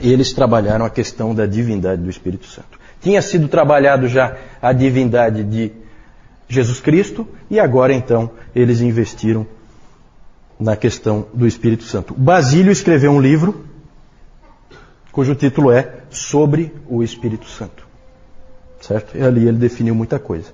[0.00, 2.78] Eles trabalharam a questão da divindade do Espírito Santo.
[3.00, 5.72] Tinha sido trabalhado já a divindade de
[6.48, 9.44] Jesus Cristo e agora então eles investiram
[10.60, 12.14] na questão do Espírito Santo.
[12.14, 13.64] Basílio escreveu um livro
[15.10, 17.86] cujo título é Sobre o Espírito Santo.
[18.80, 19.16] Certo?
[19.16, 20.50] E ali ele definiu muita coisa.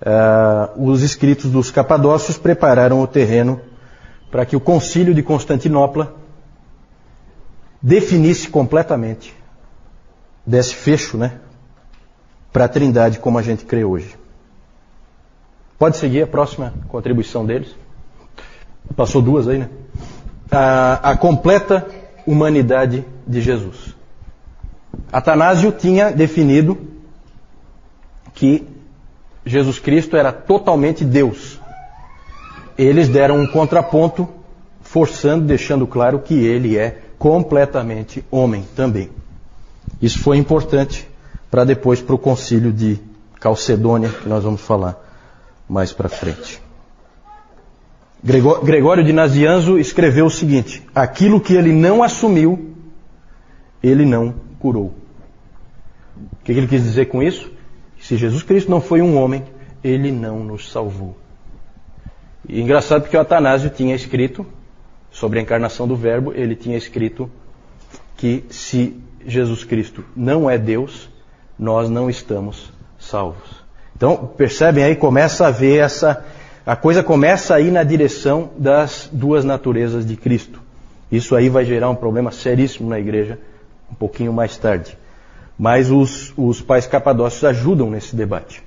[0.00, 3.60] Uh, os escritos dos capadócios prepararam o terreno
[4.30, 6.14] para que o concílio de Constantinopla
[7.82, 9.34] definisse completamente,
[10.46, 11.38] desse fecho, né,
[12.52, 14.16] para a trindade como a gente crê hoje.
[15.78, 17.74] Pode seguir a próxima contribuição deles?
[18.96, 19.68] Passou duas aí, né?
[20.50, 21.86] A, a completa
[22.26, 23.94] humanidade de Jesus.
[25.12, 26.78] Atanásio tinha definido
[28.34, 28.66] que
[29.44, 31.58] Jesus Cristo era totalmente Deus.
[32.76, 34.28] Eles deram um contraponto,
[34.82, 39.10] forçando, deixando claro que ele é completamente homem também.
[40.00, 41.08] Isso foi importante
[41.50, 42.98] para depois para o concílio de
[43.38, 44.96] Calcedônia, que nós vamos falar
[45.68, 46.60] mais para frente.
[48.22, 52.74] Gregório de Nazianzo escreveu o seguinte: aquilo que ele não assumiu,
[53.82, 54.94] ele não curou.
[56.32, 57.50] O que ele quis dizer com isso?
[57.98, 59.44] Se Jesus Cristo não foi um homem,
[59.82, 61.16] ele não nos salvou.
[62.48, 64.46] E engraçado porque o Atanásio tinha escrito
[65.10, 67.30] sobre a encarnação do Verbo, ele tinha escrito
[68.16, 71.08] que se Jesus Cristo não é Deus,
[71.58, 73.64] nós não estamos salvos.
[73.96, 76.24] Então, percebem aí, começa a haver essa
[76.64, 80.60] a coisa começa a ir na direção das duas naturezas de Cristo.
[81.10, 83.38] Isso aí vai gerar um problema seríssimo na igreja
[83.90, 84.96] um pouquinho mais tarde.
[85.58, 88.62] Mas os, os pais capadócios ajudam nesse debate.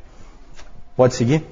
[0.96, 1.44] Pode seguir?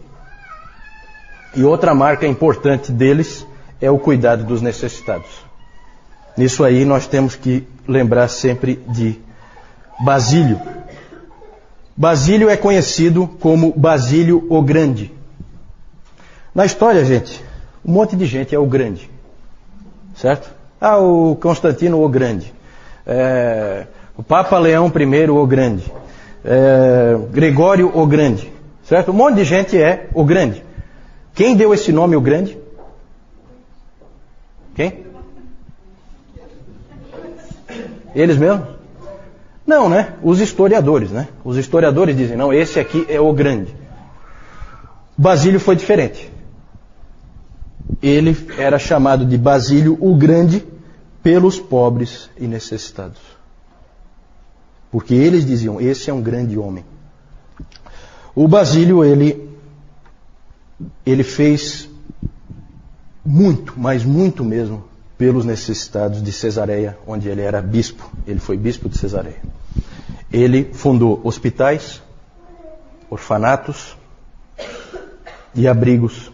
[1.55, 3.45] E outra marca importante deles
[3.79, 5.29] é o cuidado dos necessitados.
[6.37, 9.19] Nisso aí nós temos que lembrar sempre de
[9.99, 10.59] Basílio.
[11.95, 15.11] Basílio é conhecido como Basílio o Grande.
[16.53, 17.43] Na história, gente,
[17.85, 19.09] um monte de gente é o Grande.
[20.15, 20.51] Certo?
[20.79, 22.53] Ah, o Constantino o Grande.
[23.05, 23.87] É,
[24.17, 25.91] o Papa Leão I o Grande.
[26.43, 28.51] É, Gregório o Grande.
[28.83, 29.11] Certo?
[29.11, 30.63] Um monte de gente é o Grande.
[31.33, 32.57] Quem deu esse nome, o Grande?
[34.75, 35.05] Quem?
[38.13, 38.67] Eles mesmos?
[39.65, 40.15] Não, né?
[40.21, 41.29] Os historiadores, né?
[41.45, 43.73] Os historiadores dizem, não, esse aqui é o grande.
[45.17, 46.29] Basílio foi diferente.
[48.01, 50.63] Ele era chamado de Basílio o Grande
[51.23, 53.19] pelos pobres e necessitados.
[54.91, 56.83] Porque eles diziam, esse é um grande homem.
[58.35, 59.49] O Basílio, ele,
[61.05, 61.89] ele fez
[63.25, 64.83] muito, mas muito mesmo,
[65.17, 68.11] pelos necessitados de Cesareia, onde ele era bispo.
[68.25, 69.41] Ele foi bispo de Cesareia.
[70.31, 72.01] Ele fundou hospitais,
[73.09, 73.95] orfanatos
[75.53, 76.30] e abrigos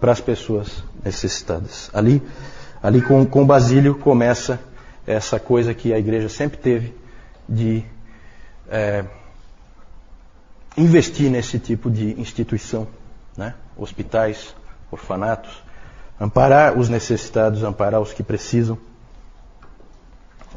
[0.00, 1.90] para as pessoas necessitadas.
[1.92, 2.22] Ali,
[2.82, 4.58] ali com, com Basílio começa
[5.06, 6.94] essa coisa que a igreja sempre teve
[7.48, 7.84] de
[8.68, 9.04] é,
[10.76, 12.86] investir nesse tipo de instituição,
[13.36, 13.54] né?
[13.76, 14.54] hospitais,
[14.90, 15.62] orfanatos,
[16.18, 18.78] amparar os necessitados, amparar os que precisam.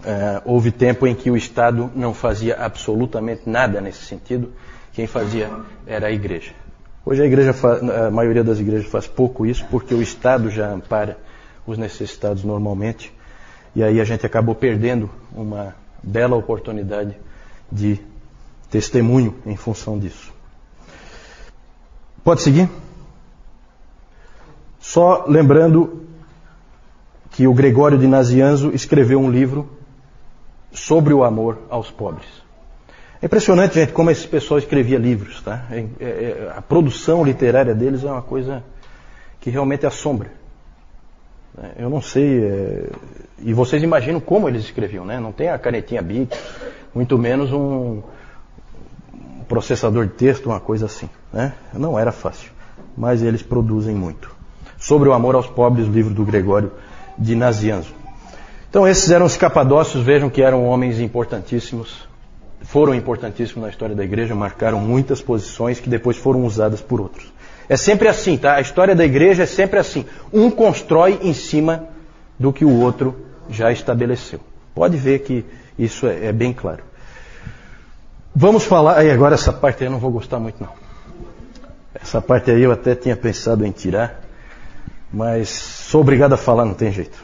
[0.06, 4.54] É, houve tempo em que o Estado não fazia absolutamente nada nesse sentido,
[4.92, 5.50] quem fazia
[5.88, 6.52] era a igreja.
[7.06, 7.54] Hoje a, igreja
[8.08, 11.18] a maioria das igrejas faz pouco isso, porque o Estado já ampara
[11.68, 13.14] os necessitados normalmente,
[13.76, 17.18] e aí a gente acabou perdendo uma bela oportunidade
[17.70, 18.00] de
[18.70, 20.32] testemunho em função disso.
[22.24, 22.70] Pode seguir?
[24.80, 26.04] Só lembrando
[27.32, 29.70] que o Gregório de Nazianzo escreveu um livro
[30.72, 32.43] sobre o amor aos pobres.
[33.24, 35.66] É impressionante, gente, como esse pessoal escrevia livros, tá?
[35.72, 38.62] É, é, é, a produção literária deles é uma coisa
[39.40, 40.30] que realmente assombra.
[41.78, 42.90] Eu não sei, é...
[43.40, 45.22] e vocês imaginam como eles escreviam, né?
[45.22, 46.38] Não tem a canetinha Bic,
[46.94, 48.02] muito menos um
[49.48, 51.54] processador de texto, uma coisa assim, né?
[51.74, 52.52] Não era fácil,
[52.98, 54.36] mas eles produzem muito
[54.78, 56.74] sobre o amor aos pobres, o livro do Gregório
[57.18, 57.94] de Nazianzo.
[58.70, 62.12] Então esses eram os capadócios, vejam que eram homens importantíssimos,
[62.64, 67.32] foram importantíssimos na história da igreja, marcaram muitas posições que depois foram usadas por outros.
[67.68, 68.56] É sempre assim, tá?
[68.56, 70.06] A história da igreja é sempre assim.
[70.32, 71.88] Um constrói em cima
[72.38, 73.16] do que o outro
[73.50, 74.40] já estabeleceu.
[74.74, 75.46] Pode ver que
[75.78, 76.84] isso é, é bem claro.
[78.36, 80.72] Vamos falar, aí agora essa parte aí eu não vou gostar muito não.
[81.94, 84.22] Essa parte aí eu até tinha pensado em tirar,
[85.12, 87.24] mas sou obrigado a falar, não tem jeito.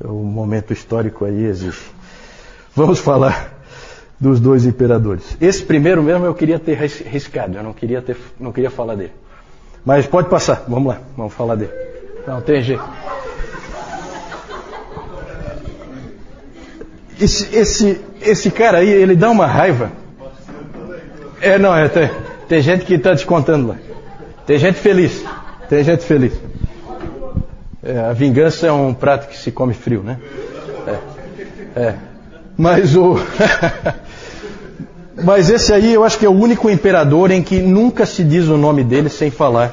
[0.00, 1.90] O momento histórico aí existe.
[2.74, 3.55] Vamos falar
[4.18, 5.36] dos dois imperadores.
[5.40, 9.12] Esse primeiro mesmo eu queria ter riscado, eu não queria, ter, não queria falar dele.
[9.84, 11.72] Mas pode passar, vamos lá, vamos falar dele.
[12.26, 12.84] Não tem jeito.
[17.20, 19.90] Esse, esse, esse cara aí, ele dá uma raiva.
[21.40, 22.10] É, não, é, tem,
[22.48, 23.76] tem gente que está descontando lá.
[24.46, 25.24] Tem gente feliz.
[25.68, 26.32] Tem gente feliz.
[27.82, 30.18] É, a vingança é um prato que se come frio, né?
[31.76, 31.80] É.
[31.80, 31.94] é.
[32.56, 33.16] Mas o.
[35.22, 38.48] Mas esse aí eu acho que é o único imperador em que nunca se diz
[38.48, 39.72] o nome dele sem falar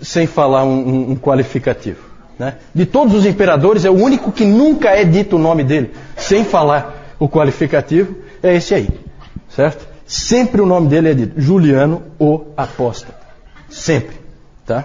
[0.00, 1.98] sem falar um, um, um qualificativo.
[2.38, 2.56] Né?
[2.74, 6.44] De todos os imperadores, é o único que nunca é dito o nome dele sem
[6.44, 8.88] falar o qualificativo, é esse aí.
[9.48, 9.86] Certo?
[10.06, 11.40] Sempre o nome dele é dito.
[11.40, 13.14] Juliano o Apóstolo.
[13.68, 14.16] Sempre.
[14.66, 14.84] Tá?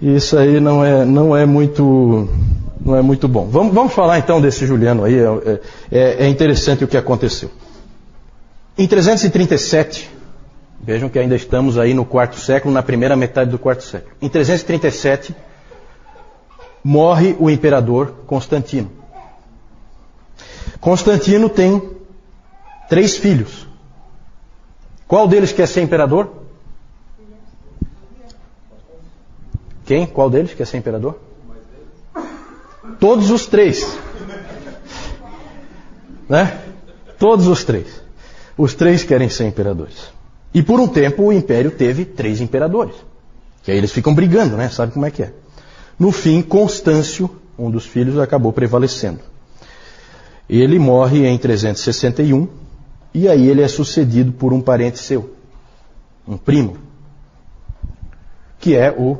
[0.00, 2.28] Isso aí não é, não é muito
[2.86, 3.48] não é muito bom.
[3.48, 5.18] Vamos, vamos falar então desse Juliano aí.
[5.18, 7.50] É, é, é interessante o que aconteceu.
[8.78, 10.08] Em 337,
[10.80, 14.14] vejam que ainda estamos aí no quarto século, na primeira metade do quarto século.
[14.22, 15.34] Em 337,
[16.84, 18.92] morre o imperador Constantino.
[20.80, 21.82] Constantino tem
[22.88, 23.66] três filhos.
[25.08, 26.30] Qual deles quer ser imperador?
[29.84, 30.06] Quem?
[30.06, 31.25] Qual deles quer ser imperador?
[32.98, 33.96] Todos os três.
[36.28, 36.60] Né?
[37.18, 37.86] Todos os três.
[38.56, 40.10] Os três querem ser imperadores.
[40.52, 42.94] E por um tempo o império teve três imperadores.
[43.62, 44.68] Que aí eles ficam brigando, né?
[44.68, 45.32] Sabe como é que é?
[45.98, 49.20] No fim, Constâncio, um dos filhos, acabou prevalecendo.
[50.48, 52.48] Ele morre em 361
[53.12, 55.34] e aí ele é sucedido por um parente seu,
[56.28, 56.76] um primo,
[58.60, 59.18] que é o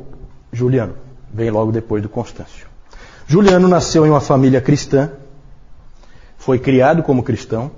[0.53, 0.95] Juliano.
[1.33, 2.66] Vem logo depois do Constâncio.
[3.27, 5.11] Juliano nasceu em uma família cristã,
[6.37, 7.69] foi criado como cristão,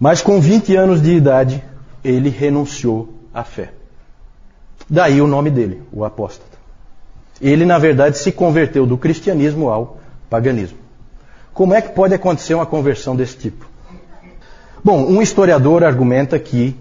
[0.00, 1.62] mas com 20 anos de idade
[2.02, 3.74] ele renunciou à fé.
[4.88, 6.56] Daí o nome dele, o apóstata.
[7.38, 9.98] Ele, na verdade, se converteu do cristianismo ao
[10.30, 10.78] paganismo.
[11.52, 13.66] Como é que pode acontecer uma conversão desse tipo?
[14.82, 16.74] Bom, um historiador argumenta que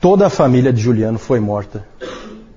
[0.00, 1.86] toda a família de Juliano foi morta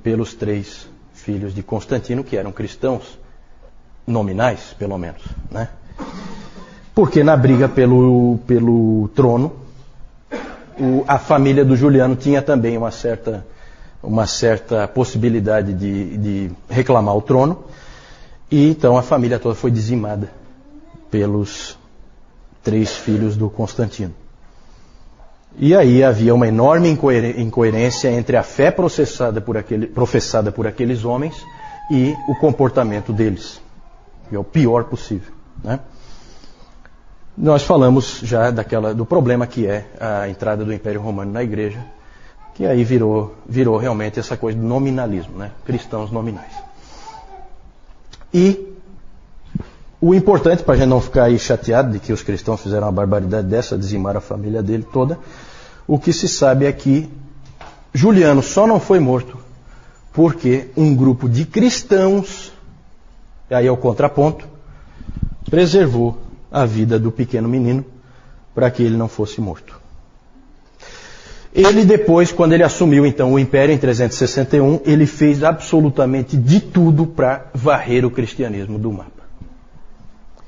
[0.02, 3.20] pelos três filhos de Constantino, que eram cristãos,
[4.06, 5.22] nominais, pelo menos.
[5.50, 5.70] Né?
[6.94, 9.52] Porque na briga pelo, pelo trono,
[10.80, 13.46] o, a família do Juliano tinha também uma certa,
[14.02, 17.64] uma certa possibilidade de, de reclamar o trono,
[18.52, 20.30] e então a família toda foi dizimada
[21.10, 21.78] pelos
[22.64, 24.14] três filhos do Constantino.
[25.58, 31.36] E aí havia uma enorme incoerência entre a fé por aquele, professada por aqueles homens
[31.92, 33.63] e o comportamento deles.
[34.32, 35.34] E é o pior possível.
[35.64, 35.80] Né?
[37.38, 41.84] Nós falamos já daquela, do problema que é a entrada do Império Romano na igreja,
[42.54, 45.52] que aí virou, virou realmente essa coisa do nominalismo, né?
[45.66, 46.54] cristãos nominais.
[48.34, 48.74] E
[50.00, 52.92] o importante, para a gente não ficar aí chateado de que os cristãos fizeram uma
[52.92, 55.18] barbaridade dessa, dizimar a família dele toda,
[55.88, 57.10] o que se sabe é que
[57.94, 59.38] Juliano só não foi morto
[60.12, 62.52] porque um grupo de cristãos,
[63.54, 64.48] e aí é o contraponto,
[65.48, 66.18] preservou
[66.52, 67.86] a vida do pequeno menino
[68.56, 69.80] para que ele não fosse morto.
[71.54, 77.06] Ele depois, quando ele assumiu então o império em 361, ele fez absolutamente de tudo
[77.06, 79.22] para varrer o cristianismo do mapa.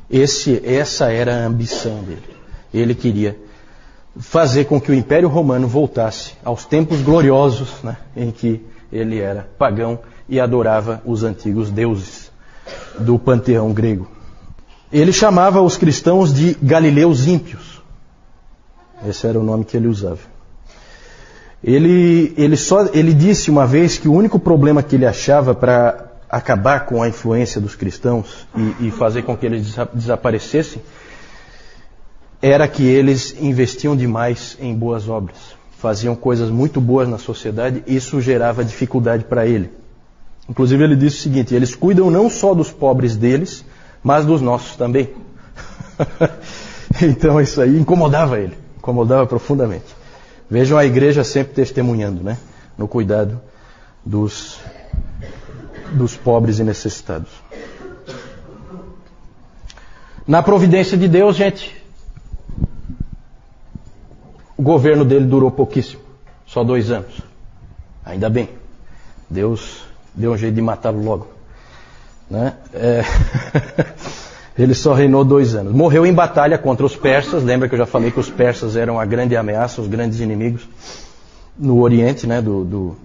[0.09, 2.23] Esse, essa era a ambição dele.
[2.73, 3.37] Ele queria
[4.17, 9.47] fazer com que o Império Romano voltasse aos tempos gloriosos né, em que ele era
[9.59, 12.24] pagão e adorava os antigos deuses
[12.99, 14.07] do panteão grego.
[14.91, 17.81] Ele chamava os cristãos de galileus ímpios.
[19.07, 20.19] Esse era o nome que ele usava.
[21.63, 26.11] Ele, ele, só, ele disse uma vez que o único problema que ele achava para
[26.29, 30.81] acabar com a influência dos cristãos e, e fazer com que eles desaparecessem,
[32.41, 35.37] era que eles investiam demais em boas obras,
[35.79, 39.71] faziam coisas muito boas na sociedade e isso gerava dificuldade para ele.
[40.49, 43.65] Inclusive ele disse o seguinte: eles cuidam não só dos pobres deles,
[44.03, 45.09] mas dos nossos também.
[47.01, 49.95] então isso aí incomodava ele, incomodava profundamente.
[50.49, 52.37] Vejam a igreja sempre testemunhando, né,
[52.77, 53.41] no cuidado
[54.05, 54.59] dos
[55.91, 57.29] dos pobres e necessitados.
[60.27, 61.75] Na providência de Deus, gente,
[64.57, 66.01] o governo dele durou pouquíssimo,
[66.45, 67.21] só dois anos.
[68.03, 68.49] Ainda bem.
[69.29, 69.84] Deus
[70.15, 71.27] deu um jeito de matá-lo logo.
[72.29, 72.53] Né?
[72.73, 73.03] É...
[74.57, 75.73] Ele só reinou dois anos.
[75.73, 77.43] Morreu em batalha contra os persas.
[77.43, 80.65] Lembra que eu já falei que os persas eram a grande ameaça, os grandes inimigos
[81.57, 82.95] no Oriente, né, do, do,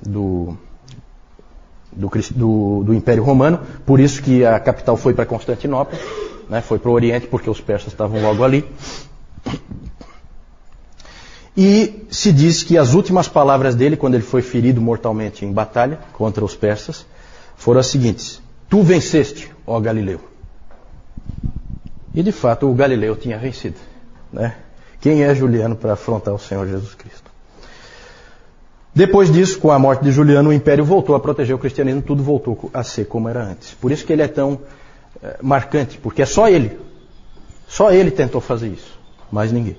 [0.00, 0.56] do
[1.96, 5.98] do, do, Império Romano, por isso que a capital foi para Constantinopla,
[6.48, 8.64] né, foi para o Oriente, porque os persas estavam logo ali.
[11.56, 15.98] E se diz que as últimas palavras dele, quando ele foi ferido mortalmente em batalha
[16.12, 17.06] contra os persas,
[17.56, 20.20] foram as seguintes: Tu venceste, ó Galileu.
[22.14, 23.76] E de fato o Galileu tinha vencido.
[24.30, 24.54] Né?
[25.00, 27.30] Quem é Juliano para afrontar o Senhor Jesus Cristo?
[28.94, 32.22] Depois disso, com a morte de Juliano, o império voltou a proteger o cristianismo, tudo
[32.22, 33.74] voltou a ser como era antes.
[33.74, 34.58] Por isso que ele é tão
[35.22, 36.78] é, marcante, porque é só ele.
[37.68, 38.98] Só ele tentou fazer isso,
[39.30, 39.76] mais ninguém.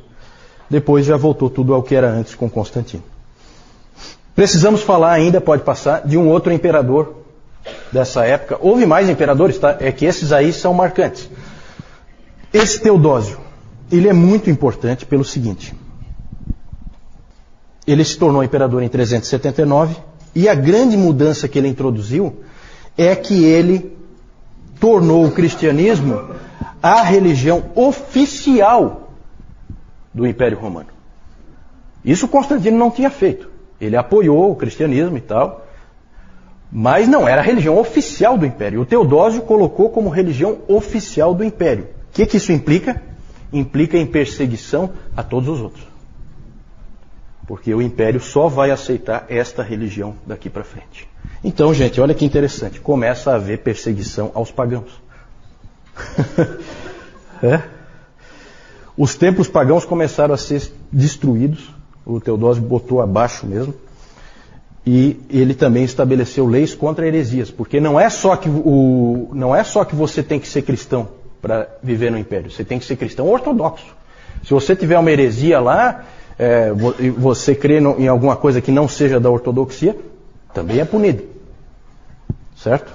[0.70, 3.04] Depois já voltou tudo ao que era antes com Constantino.
[4.36, 7.16] Precisamos falar ainda, pode passar, de um outro imperador
[7.92, 8.58] dessa época.
[8.62, 9.78] Houve mais imperadores, tá?
[9.80, 11.30] É que esses aí são marcantes.
[12.54, 13.40] Esse Teodósio,
[13.92, 15.74] ele é muito importante pelo seguinte.
[17.86, 19.96] Ele se tornou imperador em 379
[20.36, 22.42] e a grande mudança que ele introduziu
[22.98, 23.96] é que ele
[24.80, 26.30] tornou o cristianismo
[26.84, 29.07] a religião oficial
[30.18, 30.90] do Império Romano.
[32.04, 33.50] Isso Constantino não tinha feito.
[33.80, 35.68] Ele apoiou o cristianismo e tal,
[36.72, 38.82] mas não era a religião oficial do Império.
[38.82, 41.84] O Teodósio colocou como religião oficial do Império.
[42.10, 43.00] O que, que isso implica?
[43.54, 45.86] Implica em perseguição a todos os outros.
[47.46, 51.08] Porque o império só vai aceitar esta religião daqui para frente.
[51.42, 52.82] Então, gente, olha que interessante.
[52.82, 55.02] Começa a haver perseguição aos pagãos.
[57.42, 57.77] é?
[58.98, 61.70] Os templos pagãos começaram a ser destruídos.
[62.06, 63.74] O Teodósio botou abaixo mesmo.
[64.86, 69.62] E ele também estabeleceu leis contra heresias, porque não é só que, o, não é
[69.62, 71.10] só que você tem que ser cristão
[71.42, 73.86] para viver no império, você tem que ser cristão ortodoxo.
[74.46, 76.06] Se você tiver uma heresia lá,
[76.40, 76.72] é,
[77.18, 79.94] você crê em alguma coisa que não seja da ortodoxia,
[80.54, 81.24] também é punido.
[82.56, 82.92] Certo?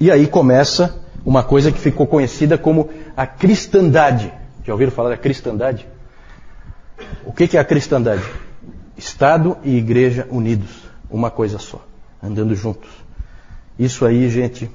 [0.00, 4.32] E aí começa uma coisa que ficou conhecida como a cristandade.
[4.66, 5.86] Já ouviram falar da cristandade?
[7.24, 8.24] O que é a cristandade?
[8.96, 11.86] Estado e igreja unidos uma coisa só,
[12.20, 12.90] andando juntos.
[13.78, 14.68] Isso aí, gente,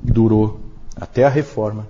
[0.00, 0.60] durou
[0.98, 1.86] até a reforma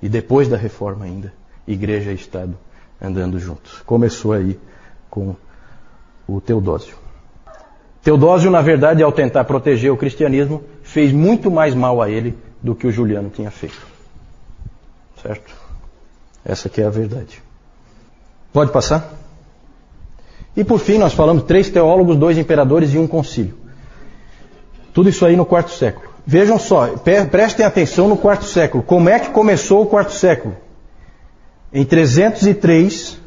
[0.00, 1.32] e depois da reforma ainda,
[1.66, 2.56] igreja e Estado
[3.00, 3.82] andando juntos.
[3.84, 4.58] Começou aí
[5.10, 5.36] com
[6.26, 6.96] o Teodósio.
[8.02, 12.74] Teodósio, na verdade, ao tentar proteger o cristianismo, fez muito mais mal a ele do
[12.74, 13.86] que o Juliano tinha feito.
[15.22, 15.59] Certo?
[16.44, 17.42] Essa que é a verdade.
[18.52, 19.12] Pode passar?
[20.56, 23.56] E por fim, nós falamos três teólogos, dois imperadores e um concílio.
[24.92, 26.10] Tudo isso aí no quarto século.
[26.26, 26.88] Vejam só,
[27.30, 28.82] prestem atenção no quarto século.
[28.82, 30.56] Como é que começou o quarto século?
[31.72, 33.18] Em 303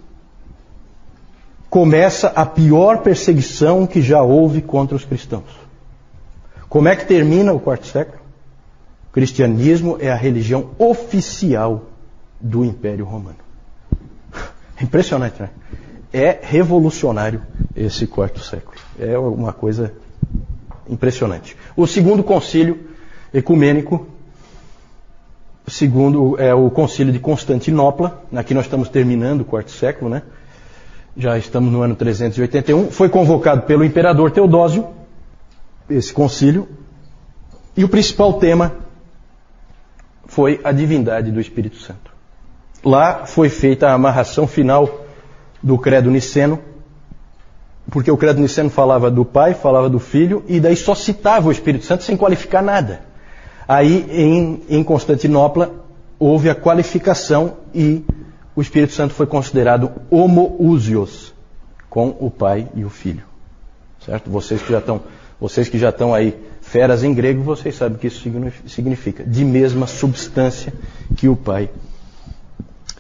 [1.70, 5.64] começa a pior perseguição que já houve contra os cristãos.
[6.70, 8.22] Como é que termina o quarto século?
[9.10, 11.86] O cristianismo é a religião oficial
[12.44, 13.40] do Império Romano.
[14.80, 15.50] Impressionante, né?
[16.14, 17.42] é revolucionário
[17.76, 18.78] esse quarto século.
[19.00, 19.92] É uma coisa
[20.88, 21.58] impressionante.
[21.76, 22.88] O segundo concílio
[23.34, 24.08] ecumênico,
[25.66, 30.22] segundo é o concílio de Constantinopla, aqui nós estamos terminando o quarto século, né?
[31.18, 34.88] Já estamos no ano 381, foi convocado pelo imperador Teodósio,
[35.90, 36.68] esse concílio,
[37.76, 38.74] e o principal tema
[40.26, 42.13] foi a divindade do Espírito Santo.
[42.84, 45.06] Lá foi feita a amarração final
[45.62, 46.60] do credo niceno,
[47.90, 51.52] porque o credo niceno falava do Pai, falava do Filho, e daí só citava o
[51.52, 53.02] Espírito Santo sem qualificar nada.
[53.68, 55.72] Aí em, em Constantinopla
[56.20, 58.04] houve a qualificação e
[58.56, 61.34] o Espírito Santo foi considerado homoousios
[61.90, 63.24] com o Pai e o Filho.
[64.06, 64.30] Certo?
[64.30, 65.02] Vocês que já estão,
[65.40, 68.30] vocês que já estão aí feras em grego, vocês sabem o que isso
[68.68, 69.24] significa.
[69.24, 70.74] De mesma substância
[71.16, 71.70] que o Pai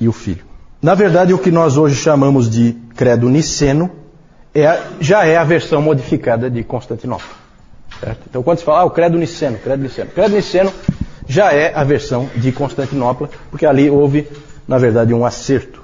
[0.03, 0.43] e o Filho.
[0.81, 3.89] Na verdade, o que nós hoje chamamos de credo niceno
[4.53, 7.43] é, já é a versão modificada de Constantinopla.
[7.99, 8.19] Certo?
[8.29, 10.73] Então, quando se fala ah, o credo niceno, credo niceno, credo niceno
[11.25, 14.27] já é a versão de Constantinopla, porque ali houve,
[14.67, 15.81] na verdade, um acerto.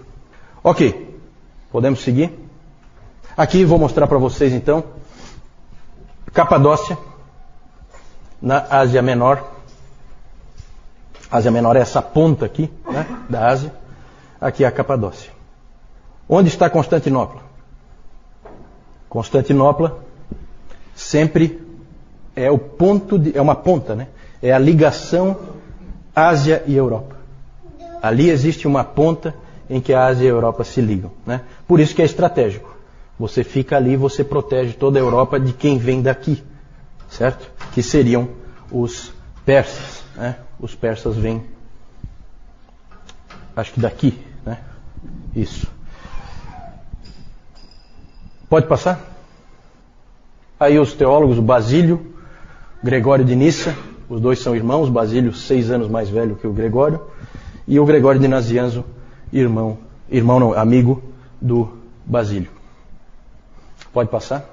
[0.62, 1.18] Ok,
[1.72, 2.38] podemos seguir?
[3.38, 4.84] Aqui vou mostrar para vocês então
[6.34, 6.98] Capadócia,
[8.42, 9.42] na Ásia Menor.
[11.32, 13.79] Ásia Menor é essa ponta aqui, né, da Ásia
[14.40, 15.32] aqui a Capadócia.
[16.28, 17.42] Onde está Constantinopla?
[19.10, 20.00] Constantinopla
[20.96, 21.60] sempre
[22.36, 24.08] é o ponto de, é uma ponta, né?
[24.42, 25.36] É a ligação
[26.16, 27.18] Ásia e Europa.
[28.02, 29.34] Ali existe uma ponta
[29.70, 31.42] em que a Ásia e a Europa se ligam, né?
[31.68, 32.78] Por isso que é estratégico.
[33.20, 36.42] Você fica ali, você protege toda a Europa de quem vem daqui,
[37.10, 37.52] certo?
[37.74, 38.30] Que seriam
[38.72, 39.12] os
[39.46, 40.38] persas, né?
[40.60, 41.44] Os persas vêm,
[43.56, 44.18] acho que daqui,
[45.36, 45.68] isso.
[48.50, 49.00] Pode passar?
[50.60, 52.14] Aí os teólogos, o Basílio,
[52.84, 53.76] Gregório de Nissa,
[54.10, 57.00] os dois são irmãos, Basílio seis anos mais velho que o Gregório,
[57.68, 58.84] e o Gregório de Nazianzo,
[59.32, 59.78] irmão,
[60.10, 61.02] irmão não, amigo
[61.40, 62.50] do Basílio.
[63.94, 64.50] Pode passar?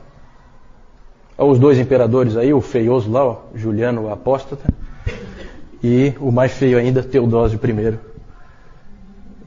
[1.38, 4.64] Os dois imperadores aí, o feioso lá, ó, Juliano o apóstata,
[5.82, 7.98] e o mais feio ainda, Teodósio I,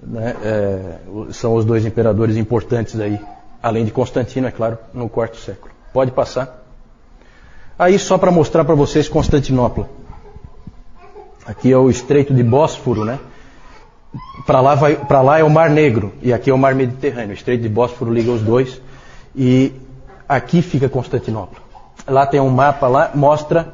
[0.02, 0.96] né, é,
[1.32, 3.20] são os dois imperadores importantes aí,
[3.62, 5.72] além de Constantino, é claro, no quarto século.
[5.94, 6.64] Pode passar.
[7.78, 9.90] Aí só para mostrar para vocês Constantinopla.
[11.46, 13.20] Aqui é o Estreito de Bósforo, né?
[14.46, 14.78] Para lá,
[15.22, 17.32] lá é o Mar Negro e aqui é o Mar Mediterrâneo.
[17.32, 18.82] O Estreito de Bósforo liga os dois
[19.36, 19.74] e
[20.28, 21.60] aqui fica Constantinopla.
[22.08, 23.74] Lá tem um mapa lá, mostra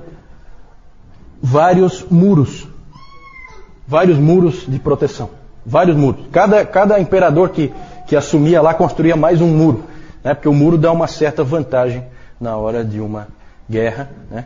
[1.41, 2.67] vários muros,
[3.87, 5.29] vários muros de proteção.
[5.65, 6.27] Vários muros.
[6.31, 7.73] Cada, cada imperador que,
[8.07, 9.83] que assumia lá construía mais um muro.
[10.23, 10.33] Né?
[10.33, 12.03] Porque o muro dá uma certa vantagem
[12.39, 13.27] na hora de uma
[13.69, 14.09] guerra.
[14.29, 14.45] Né?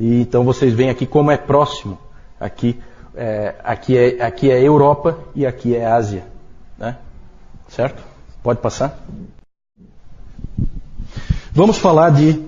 [0.00, 1.98] E então vocês veem aqui como é próximo.
[2.40, 2.80] Aqui
[3.14, 6.24] é, aqui é, aqui é Europa e aqui é Ásia.
[6.78, 6.96] Né?
[7.68, 8.02] Certo?
[8.42, 8.98] Pode passar?
[11.52, 12.42] Vamos falar de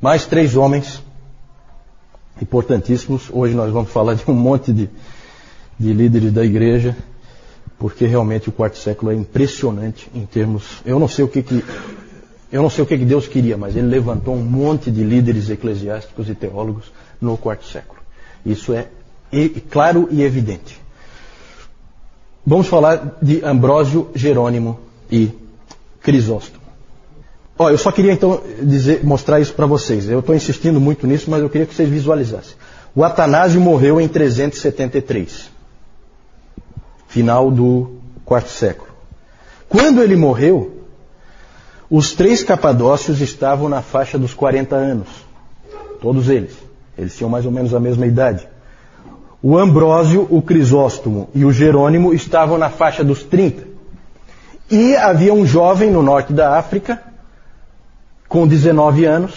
[0.00, 1.02] mais três homens
[2.42, 3.30] importantíssimos.
[3.32, 4.90] Hoje nós vamos falar de um monte de,
[5.78, 6.96] de líderes da igreja,
[7.78, 10.80] porque realmente o quarto século é impressionante em termos.
[10.84, 11.64] Eu não sei o que, que
[12.52, 16.28] Eu não sei o que Deus queria, mas ele levantou um monte de líderes eclesiásticos
[16.28, 18.00] e teólogos no quarto século.
[18.46, 18.88] Isso é
[19.70, 20.80] claro e evidente.
[22.46, 24.78] Vamos falar de Ambrósio, Jerônimo
[25.10, 25.30] e
[26.02, 26.62] Crisóstomo.
[27.58, 30.08] Ó, eu só queria então dizer, mostrar isso para vocês.
[30.08, 32.54] Eu estou insistindo muito nisso, mas eu queria que vocês visualizassem.
[32.94, 35.50] O Atanásio morreu em 373,
[37.14, 37.92] final do
[38.24, 38.88] quarto século.
[39.68, 40.82] Quando ele morreu,
[41.88, 45.06] os três capadócios estavam na faixa dos 40 anos.
[46.00, 46.56] Todos eles.
[46.98, 48.48] Eles tinham mais ou menos a mesma idade.
[49.40, 53.62] O Ambrósio, o Crisóstomo e o Jerônimo estavam na faixa dos 30.
[54.68, 57.00] E havia um jovem no norte da África,
[58.28, 59.34] com 19 anos,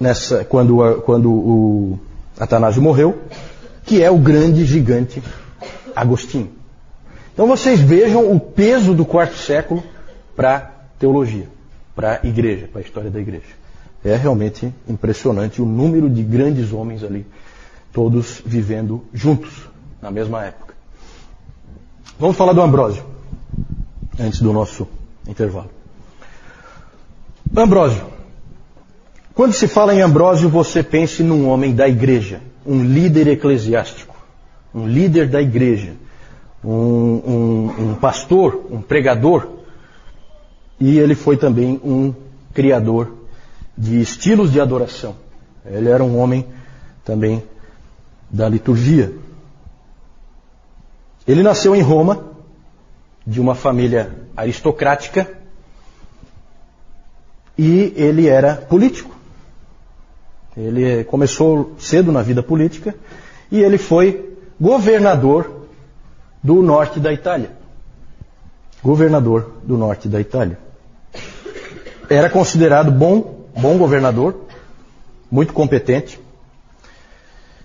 [0.00, 1.98] nessa, quando, quando o
[2.40, 3.18] Atanásio morreu,
[3.84, 5.22] que é o grande gigante
[6.00, 6.50] Agostinho.
[7.32, 9.82] Então vocês vejam o peso do quarto século
[10.36, 11.48] para teologia,
[11.94, 13.58] para a igreja, para a história da igreja.
[14.04, 17.26] É realmente impressionante o número de grandes homens ali
[17.92, 19.68] todos vivendo juntos
[20.00, 20.74] na mesma época.
[22.18, 23.04] Vamos falar do Ambrósio,
[24.18, 24.86] antes do nosso
[25.26, 25.70] intervalo.
[27.56, 28.04] Ambrósio.
[29.34, 34.16] Quando se fala em Ambrósio, você pense num homem da igreja, um líder eclesiástico,
[34.74, 35.94] um líder da igreja,
[36.64, 39.48] um, um, um pastor, um pregador,
[40.80, 42.14] e ele foi também um
[42.52, 43.12] criador
[43.76, 45.16] de estilos de adoração.
[45.64, 46.46] Ele era um homem
[47.04, 47.42] também
[48.30, 49.12] da liturgia.
[51.26, 52.26] Ele nasceu em Roma,
[53.26, 55.30] de uma família aristocrática,
[57.56, 59.14] e ele era político.
[60.56, 62.94] Ele começou cedo na vida política
[63.50, 64.27] e ele foi
[64.60, 65.66] governador
[66.42, 67.50] do norte da Itália.
[68.82, 70.58] Governador do norte da Itália.
[72.08, 74.46] Era considerado bom, bom governador,
[75.30, 76.20] muito competente.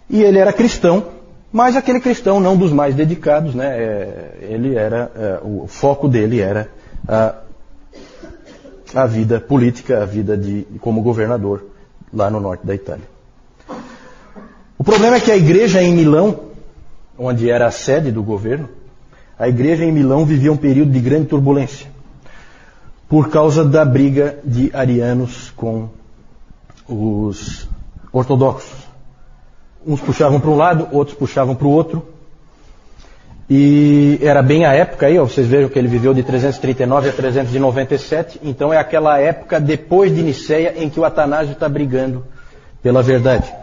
[0.09, 1.05] E ele era cristão,
[1.51, 3.77] mas aquele cristão não dos mais dedicados, né?
[3.77, 6.69] É, ele era, é, o foco dele era
[7.07, 7.35] a,
[8.93, 11.63] a vida política, a vida de, como governador
[12.13, 13.05] lá no norte da Itália.
[14.77, 16.52] O problema é que a igreja em Milão,
[17.17, 18.69] onde era a sede do governo,
[19.37, 21.87] a igreja em Milão vivia um período de grande turbulência
[23.07, 25.89] por causa da briga de arianos com
[26.87, 27.69] os
[28.11, 28.87] ortodoxos.
[29.85, 32.07] Uns puxavam para um lado, outros puxavam para o outro.
[33.49, 37.11] E era bem a época aí, ó, vocês vejam que ele viveu de 339 a
[37.11, 42.25] 397, então é aquela época depois de Niceia em que o Atanásio está brigando
[42.81, 43.53] pela verdade.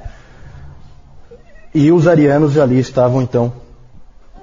[1.75, 3.53] E os arianos ali estavam então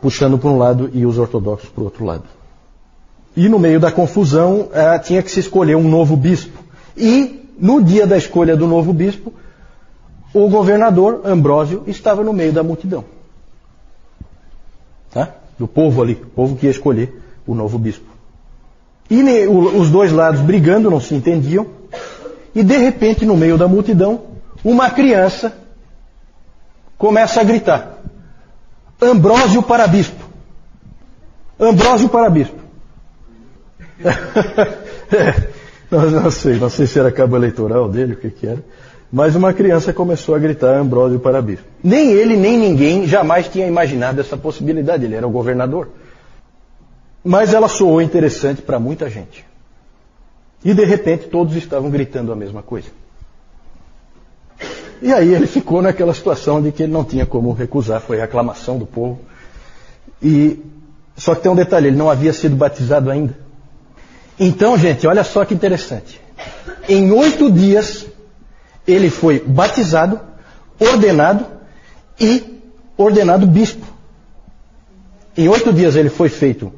[0.02, 2.24] puxando para um lado e os ortodoxos para o outro lado.
[3.36, 6.64] E no meio da confusão eh, tinha que se escolher um novo bispo.
[6.96, 9.34] E no dia da escolha do novo bispo,
[10.34, 13.04] o governador Ambrósio estava no meio da multidão.
[15.12, 15.30] Tá?
[15.58, 18.06] Do povo ali, o povo que ia escolher o novo bispo.
[19.10, 21.66] E os dois lados brigando, não se entendiam.
[22.54, 24.22] E de repente, no meio da multidão,
[24.64, 25.54] uma criança
[26.98, 27.98] começa a gritar:
[29.02, 30.26] Ambrósio para bispo.
[31.60, 32.58] Ambrósio para bispo.
[34.04, 35.48] é,
[35.90, 38.64] não, não, sei, não sei se era cabo eleitoral dele, o que, que era.
[39.12, 41.66] Mas uma criança começou a gritar Ambrósio para bispo.
[41.84, 45.06] Nem ele, nem ninguém jamais tinha imaginado essa possibilidade.
[45.06, 45.90] Ele era o governador.
[47.24, 49.46] Mas ela soou interessante para muita gente.
[50.64, 52.90] E de repente todos estavam gritando a mesma coisa.
[55.02, 58.24] E aí ele ficou naquela situação de que ele não tinha como recusar, foi a
[58.24, 59.20] aclamação do povo.
[60.22, 60.60] E
[61.16, 63.38] só que tem um detalhe, ele não havia sido batizado ainda.
[64.40, 66.22] Então, gente, olha só que interessante.
[66.88, 68.06] Em oito dias
[68.88, 70.20] ele foi batizado,
[70.80, 71.46] ordenado
[72.20, 72.62] e
[72.98, 73.86] ordenado bispo.
[75.36, 76.72] Em oito dias ele foi feito,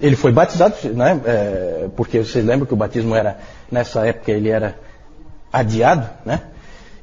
[0.00, 3.38] ele foi batizado, né, é, porque vocês lembram que o batismo era,
[3.70, 4.78] nessa época ele era
[5.52, 6.42] adiado, né?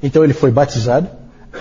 [0.04, 1.08] Então ele foi batizado,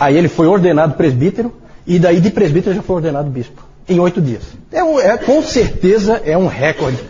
[0.01, 1.55] aí ele foi ordenado presbítero,
[1.86, 3.62] e daí de presbítero já foi ordenado bispo.
[3.88, 4.43] Em oito dias.
[4.72, 7.03] É, é com certeza é um recorde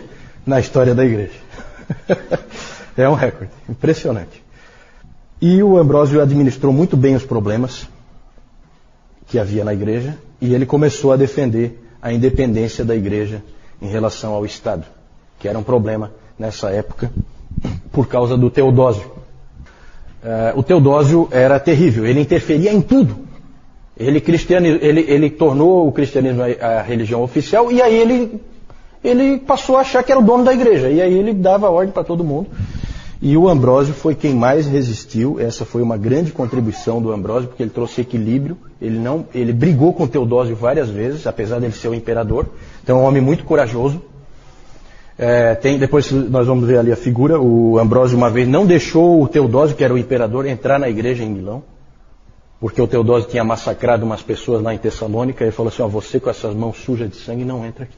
[0.45, 1.33] na história da igreja.
[2.95, 3.51] é um recorde.
[3.67, 4.43] Impressionante.
[5.41, 7.87] E o Ambrósio administrou muito bem os problemas
[9.27, 13.41] que havia na igreja e ele começou a defender a independência da igreja
[13.81, 14.85] em relação ao Estado,
[15.39, 17.11] que era um problema nessa época
[17.91, 19.11] por causa do Teodósio.
[20.23, 23.17] Uh, o Teodósio era terrível, ele interferia em tudo.
[23.97, 24.23] Ele,
[24.81, 28.41] ele, ele tornou o cristianismo a, a religião oficial e aí ele,
[29.03, 30.89] ele passou a achar que era o dono da igreja.
[30.89, 32.47] E aí ele dava ordem para todo mundo.
[33.21, 35.39] E o Ambrósio foi quem mais resistiu.
[35.39, 38.57] Essa foi uma grande contribuição do Ambrósio, porque ele trouxe equilíbrio.
[38.81, 42.47] Ele não, ele brigou com Teodósio várias vezes, apesar dele ser o imperador.
[42.83, 44.01] Então, é um homem muito corajoso.
[45.17, 47.39] É, tem, depois nós vamos ver ali a figura.
[47.39, 51.23] O Ambrósio uma vez não deixou o Teodósio, que era o imperador, entrar na igreja
[51.23, 51.63] em Milão,
[52.59, 55.43] porque o Teodósio tinha massacrado umas pessoas lá em Tessalônica.
[55.43, 57.97] Ele falou assim: ó, você com essas mãos sujas de sangue não entra aqui.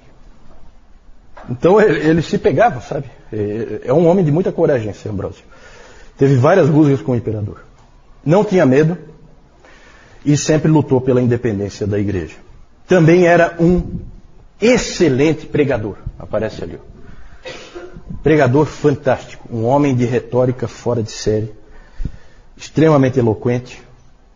[1.49, 3.05] Então ele, ele se pegava, sabe?
[3.32, 5.43] É, é um homem de muita coragem, esse Ambrósio.
[6.18, 7.63] Teve várias rusgas com o imperador.
[8.26, 8.97] Não tinha medo
[10.26, 12.36] e sempre lutou pela independência da igreja.
[12.88, 13.99] Também era um
[14.59, 15.97] excelente pregador.
[16.18, 16.80] Aparece ali.
[18.22, 19.47] Pregador fantástico.
[19.51, 21.53] Um homem de retórica fora de série.
[22.56, 23.82] Extremamente eloquente.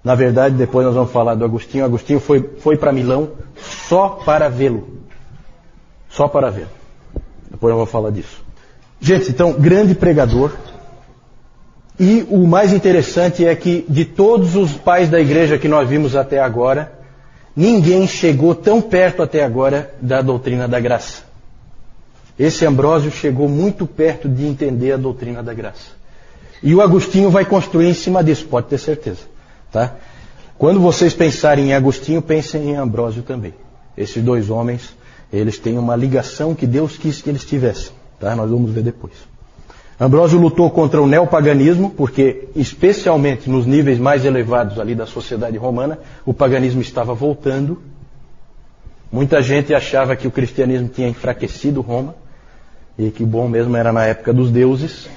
[0.04, 1.86] Na verdade, depois nós vamos falar do Agostinho.
[1.86, 4.88] Agostinho foi, foi para Milão só para vê-lo.
[6.10, 6.70] Só para vê-lo.
[7.50, 8.44] Depois eu vou falar disso.
[9.00, 10.52] Gente, então, grande pregador.
[12.00, 16.16] E o mais interessante é que de todos os pais da igreja que nós vimos
[16.16, 16.94] até agora,
[17.56, 21.29] ninguém chegou tão perto até agora da doutrina da graça.
[22.40, 25.92] Esse Ambrósio chegou muito perto de entender a doutrina da graça.
[26.64, 29.22] E o Agostinho vai construir em cima disso, pode ter certeza.
[29.70, 29.96] Tá?
[30.58, 33.54] Quando vocês pensarem em Agostinho, pensem em Ambrósio também.
[33.98, 34.98] Esses dois homens
[35.32, 37.92] eles têm uma ligação que Deus quis que eles tivessem.
[38.20, 38.36] Tá?
[38.36, 39.14] Nós vamos ver depois.
[40.00, 46.00] Ambrósio lutou contra o neopaganismo, porque, especialmente nos níveis mais elevados ali da sociedade romana,
[46.26, 47.82] o paganismo estava voltando.
[49.12, 52.16] Muita gente achava que o cristianismo tinha enfraquecido Roma,
[53.00, 55.10] e que bom mesmo era na época dos deuses,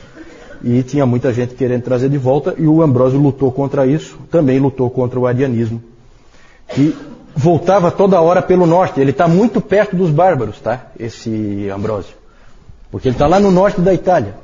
[0.63, 4.61] e tinha muita gente querendo trazer de volta, e o Ambrósio lutou contra isso, também
[4.61, 5.83] lutou contra o arianismo,
[6.69, 6.97] que
[7.35, 9.01] voltava toda hora pelo norte.
[9.01, 10.87] Ele está muito perto dos bárbaros, tá?
[10.97, 12.15] Esse Ambrósio.
[12.89, 14.37] Porque ele está lá no norte da Itália.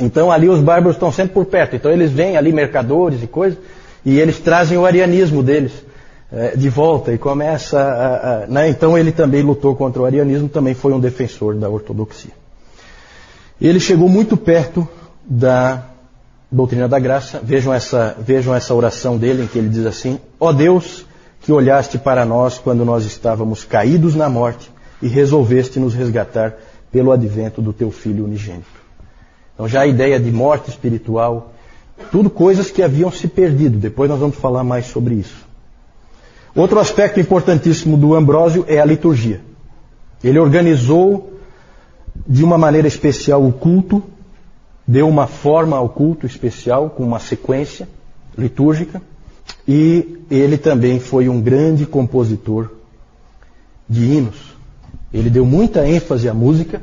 [0.00, 1.74] Então ali os bárbaros estão sempre por perto.
[1.74, 3.58] Então eles vêm ali, mercadores e coisas,
[4.04, 5.72] e eles trazem o arianismo deles
[6.56, 8.68] de volta e começa a, a, né?
[8.68, 12.32] Então ele também lutou contra o arianismo, também foi um defensor da ortodoxia.
[13.60, 14.86] Ele chegou muito perto
[15.24, 15.84] da
[16.50, 17.40] doutrina da graça.
[17.42, 21.06] Vejam essa, vejam essa oração dele em que ele diz assim: Ó oh Deus,
[21.40, 24.70] que olhaste para nós quando nós estávamos caídos na morte
[25.00, 26.54] e resolveste nos resgatar
[26.90, 28.66] pelo advento do teu Filho unigênito.
[29.54, 31.52] Então já a ideia de morte espiritual,
[32.10, 33.78] tudo coisas que haviam se perdido.
[33.78, 35.43] Depois nós vamos falar mais sobre isso.
[36.54, 39.40] Outro aspecto importantíssimo do Ambrósio é a liturgia.
[40.22, 41.32] Ele organizou
[42.24, 44.00] de uma maneira especial o culto,
[44.86, 47.88] deu uma forma ao culto especial, com uma sequência
[48.38, 49.02] litúrgica.
[49.66, 52.70] E ele também foi um grande compositor
[53.88, 54.54] de hinos.
[55.12, 56.80] Ele deu muita ênfase à música.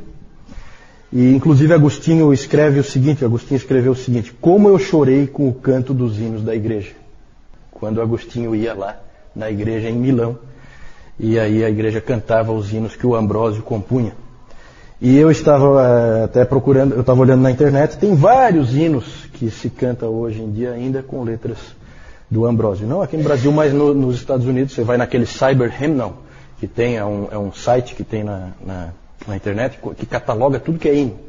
[1.14, 5.54] E inclusive Agostinho escreve o seguinte, Agostinho escreveu o seguinte: "Como eu chorei com o
[5.54, 6.92] canto dos hinos da igreja".
[7.72, 8.98] Quando Agostinho ia lá
[9.36, 10.38] na igreja em Milão,
[11.20, 14.14] e aí a igreja cantava os hinos que o Ambrósio compunha.
[15.00, 19.50] E eu estava eh, até procurando, eu estava olhando na internet, tem vários hinos que
[19.50, 21.58] se canta hoje em dia ainda com letras
[22.30, 22.88] do Ambrósio.
[22.88, 26.22] Não aqui no Brasil, mas no, nos Estados Unidos, você vai naquele Cyber Hymnal,
[26.60, 28.90] que tem, é um, é um site que tem na, na,
[29.28, 31.20] na, internet, que cataloga tudo que é hino.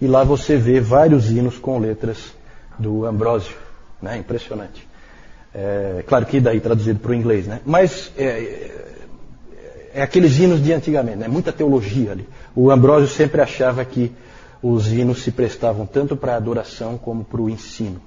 [0.00, 2.32] E lá você vê vários hinos com letras
[2.78, 3.54] do Ambrósio.
[4.00, 4.16] Né?
[4.16, 4.88] Impressionante.
[5.54, 7.60] É, claro que daí traduzido para o inglês, né?
[7.64, 8.94] Mas é, é,
[9.94, 11.28] é, aqueles hinos de antigamente, né?
[11.28, 12.26] Muita teologia ali.
[12.54, 14.12] O Ambrósio sempre achava que
[14.62, 18.00] os hinos se prestavam tanto para a adoração como para o ensino.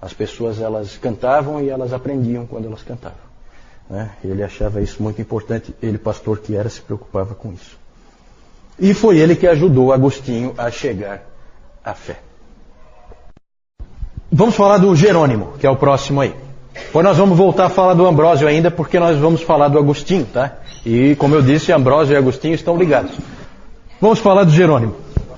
[0.00, 3.32] As pessoas elas cantavam e elas aprendiam quando elas cantavam.
[3.88, 4.10] Né?
[4.24, 5.74] Ele achava isso muito importante.
[5.80, 7.78] Ele, pastor que era, se preocupava com isso.
[8.78, 11.22] E foi ele que ajudou Agostinho a chegar
[11.84, 12.18] à fé.
[14.30, 16.34] Vamos falar do Jerônimo, que é o próximo aí.
[16.74, 20.26] Depois nós vamos voltar a falar do Ambrósio ainda, porque nós vamos falar do Agostinho,
[20.26, 20.52] tá?
[20.84, 23.12] E como eu disse, Ambrósio e Agostinho estão ligados.
[24.00, 24.96] Vamos falar do Jerônimo.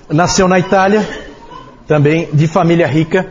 [0.08, 1.06] Nasceu na Itália,
[1.86, 3.26] também de família rica,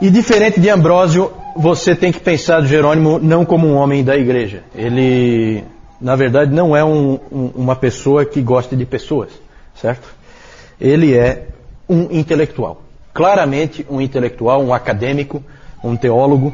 [0.00, 4.16] e diferente de Ambrósio, você tem que pensar do Jerônimo não como um homem da
[4.16, 4.62] igreja.
[4.74, 5.62] Ele,
[6.00, 9.30] na verdade, não é um, um, uma pessoa que gosta de pessoas,
[9.74, 10.12] certo?
[10.80, 11.46] Ele é
[11.88, 12.82] um intelectual.
[13.14, 15.42] Claramente um intelectual, um acadêmico,
[15.84, 16.52] um teólogo.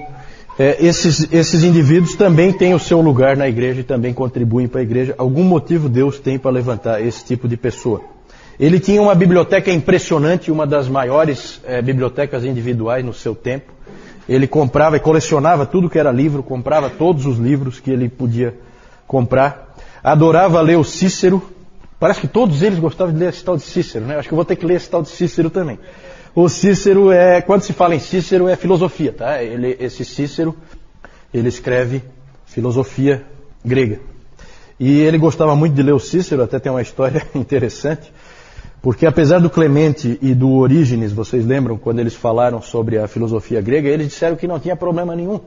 [0.59, 4.80] É, esses, esses indivíduos também têm o seu lugar na igreja e também contribuem para
[4.80, 5.14] a igreja.
[5.16, 8.02] Algum motivo Deus tem para levantar esse tipo de pessoa.
[8.59, 13.72] Ele tinha uma biblioteca impressionante, uma das maiores é, bibliotecas individuais no seu tempo.
[14.28, 18.52] Ele comprava e colecionava tudo que era livro, comprava todos os livros que ele podia
[19.06, 19.76] comprar.
[20.02, 21.40] Adorava ler o Cícero.
[22.00, 24.16] Parece que todos eles gostavam de ler esse tal de Cícero, né?
[24.18, 25.78] Acho que eu vou ter que ler esse tal de Cícero também.
[26.41, 29.43] O Cícero é, quando se fala em Cícero, é filosofia, tá?
[29.43, 30.55] Ele, esse Cícero,
[31.34, 32.01] ele escreve
[32.47, 33.24] filosofia
[33.64, 33.99] grega.
[34.78, 38.12] E ele gostava muito de ler o Cícero, até tem uma história interessante,
[38.80, 43.61] porque apesar do Clemente e do Orígenes, vocês lembram quando eles falaram sobre a filosofia
[43.61, 45.41] grega, eles disseram que não tinha problema nenhum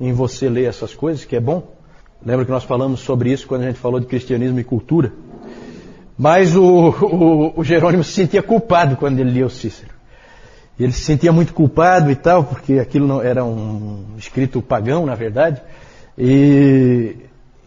[0.00, 1.76] em você ler essas coisas, que é bom.
[2.26, 5.12] Lembra que nós falamos sobre isso quando a gente falou de cristianismo e cultura?
[6.18, 9.94] Mas o, o, o Jerônimo se sentia culpado quando ele lia o Cícero.
[10.78, 15.14] Ele se sentia muito culpado e tal, porque aquilo não era um escrito pagão, na
[15.14, 15.62] verdade.
[16.18, 17.16] E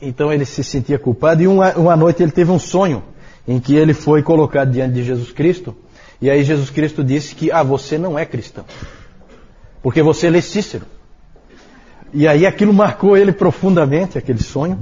[0.01, 1.41] então ele se sentia culpado.
[1.41, 3.03] E uma, uma noite ele teve um sonho
[3.47, 5.75] em que ele foi colocado diante de Jesus Cristo.
[6.21, 8.65] E aí Jesus Cristo disse que, ah, você não é cristão.
[9.81, 10.85] Porque você lê Cícero.
[12.13, 14.79] E aí aquilo marcou ele profundamente, aquele sonho.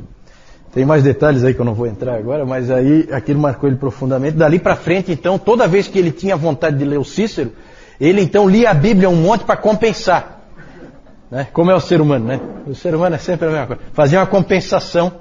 [0.74, 3.78] Tem mais detalhes aí que eu não vou entrar agora, mas aí aquilo marcou ele
[3.78, 4.36] profundamente.
[4.36, 7.52] Dali para frente, então, toda vez que ele tinha vontade de ler o Cícero,
[8.00, 10.36] ele então lia a Bíblia um monte para compensar.
[11.30, 11.48] Né?
[11.52, 12.39] Como é o ser humano, né?
[12.68, 13.82] O ser humano é sempre a mesma coisa.
[13.93, 15.14] Fazia uma compensação.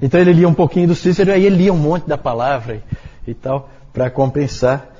[0.00, 2.82] Então ele lia um pouquinho do Cícero, aí ele lia um monte da palavra
[3.26, 4.90] e, e tal, para compensar.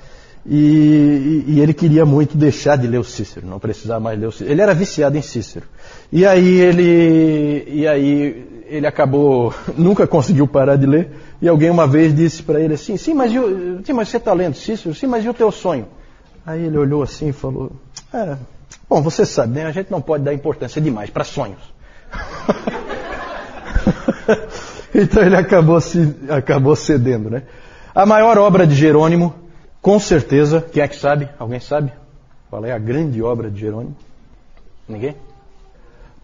[0.47, 4.33] E, e, ele queria muito deixar de ler o Cícero, não precisar mais ler o
[4.33, 4.51] Cícero.
[4.51, 5.65] Ele era viciado em Cícero.
[6.13, 11.11] E aí ele, e aí ele acabou, nunca conseguiu parar de ler.
[11.41, 14.35] E alguém uma vez disse para ele assim: sim mas, eu, sim, mas você está
[14.35, 14.95] lendo Cícero?
[14.95, 15.87] Sim, mas e o teu sonho?
[16.47, 17.73] Aí ele olhou assim e falou:
[18.13, 18.37] é,
[18.89, 19.67] Bom, você sabe, né?
[19.67, 21.61] A gente não pode dar importância demais para sonhos.
[24.95, 27.45] então ele acabou, se, acabou cedendo, né?
[27.95, 29.35] A maior obra de Jerônimo,
[29.81, 31.29] com certeza, quem é que sabe?
[31.39, 31.93] Alguém sabe?
[32.51, 33.97] Qual é a grande obra de Jerônimo?
[34.89, 35.17] Ninguém?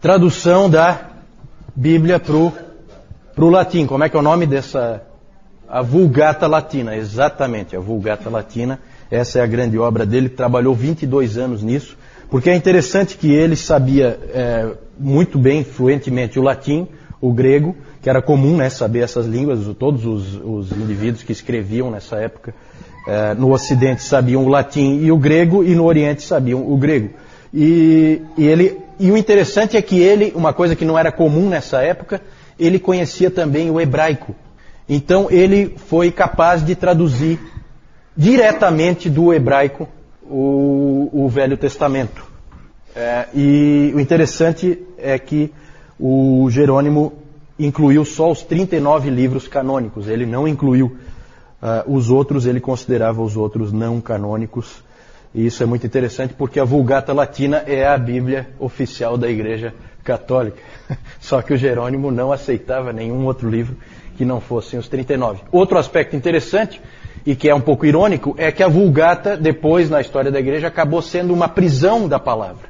[0.00, 1.10] Tradução da
[1.74, 3.86] Bíblia para o latim.
[3.86, 5.02] Como é que é o nome dessa?
[5.68, 8.80] A Vulgata Latina, exatamente, a Vulgata Latina.
[9.10, 11.96] Essa é a grande obra dele, trabalhou 22 anos nisso.
[12.30, 16.86] Porque é interessante que ele sabia é, muito bem, fluentemente, o latim,
[17.20, 21.90] o grego, que era comum né, saber essas línguas, todos os, os indivíduos que escreviam
[21.90, 22.54] nessa época
[23.06, 27.10] é, no Ocidente sabiam o latim e o grego, e no Oriente sabiam o grego.
[27.52, 31.48] E, e, ele, e o interessante é que ele, uma coisa que não era comum
[31.48, 32.20] nessa época,
[32.58, 34.34] ele conhecia também o hebraico.
[34.88, 37.38] Então ele foi capaz de traduzir
[38.16, 39.88] diretamente do hebraico
[40.22, 42.24] o, o Velho Testamento.
[42.94, 45.52] É, e o interessante é que
[45.98, 47.12] o Jerônimo
[47.58, 50.96] incluiu só os 39 livros canônicos, ele não incluiu
[51.62, 54.82] uh, os outros, ele considerava os outros não canônicos.
[55.34, 59.74] E isso é muito interessante porque a Vulgata Latina é a Bíblia oficial da Igreja
[60.02, 60.58] Católica.
[61.20, 63.76] Só que o Jerônimo não aceitava nenhum outro livro
[64.20, 65.44] que não fossem os 39.
[65.50, 66.78] Outro aspecto interessante
[67.24, 70.66] e que é um pouco irônico, é que a Vulgata, depois na história da igreja,
[70.66, 72.68] acabou sendo uma prisão da palavra.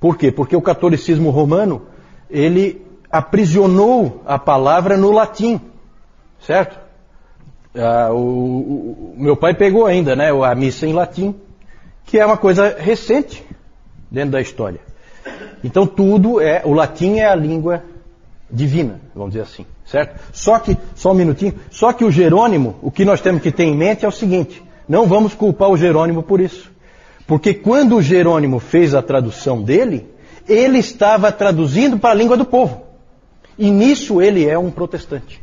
[0.00, 0.32] Por quê?
[0.32, 1.82] Porque o catolicismo romano,
[2.28, 5.60] ele aprisionou a palavra no latim,
[6.40, 6.76] certo?
[7.76, 11.36] Ah, o, o, meu pai pegou ainda, né, a missa em latim,
[12.04, 13.46] que é uma coisa recente
[14.10, 14.80] dentro da história.
[15.62, 17.84] Então tudo é, o latim é a língua
[18.50, 20.20] divina, vamos dizer assim, certo?
[20.32, 23.64] Só que, só um minutinho, só que o Jerônimo, o que nós temos que ter
[23.64, 26.72] em mente é o seguinte, não vamos culpar o Jerônimo por isso.
[27.26, 30.06] Porque quando o Jerônimo fez a tradução dele,
[30.48, 32.82] ele estava traduzindo para a língua do povo.
[33.58, 35.40] E nisso ele é um protestante,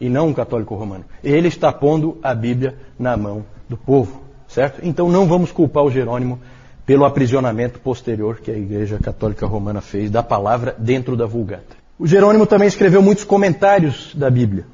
[0.00, 1.04] e não um católico romano.
[1.22, 4.80] Ele está pondo a Bíblia na mão do povo, certo?
[4.82, 6.40] Então não vamos culpar o Jerônimo
[6.86, 11.81] pelo aprisionamento posterior que a Igreja Católica Romana fez da palavra dentro da Vulgata.
[11.98, 14.66] O Jerônimo também escreveu muitos comentários da Bíblia.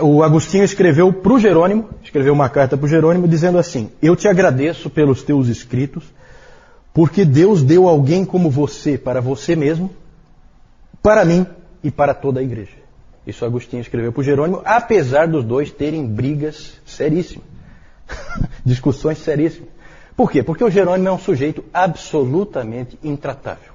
[0.00, 4.14] O Agostinho escreveu para o Jerônimo, escreveu uma carta para o Jerônimo dizendo assim: Eu
[4.14, 6.04] te agradeço pelos teus escritos,
[6.92, 9.90] porque Deus deu alguém como você para você mesmo,
[11.02, 11.46] para mim
[11.82, 12.80] e para toda a igreja.
[13.26, 17.46] Isso Agostinho escreveu para o Jerônimo, apesar dos dois terem brigas seríssimas,
[18.64, 19.70] discussões seríssimas.
[20.14, 20.42] Por quê?
[20.42, 23.72] Porque o Jerônimo é um sujeito absolutamente intratável.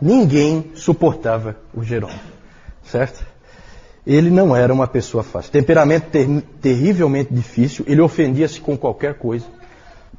[0.00, 2.20] Ninguém suportava o Jerônimo,
[2.82, 3.24] certo?
[4.06, 5.52] Ele não era uma pessoa fácil.
[5.52, 6.26] Temperamento ter
[6.60, 9.44] terrivelmente difícil, ele ofendia-se com qualquer coisa.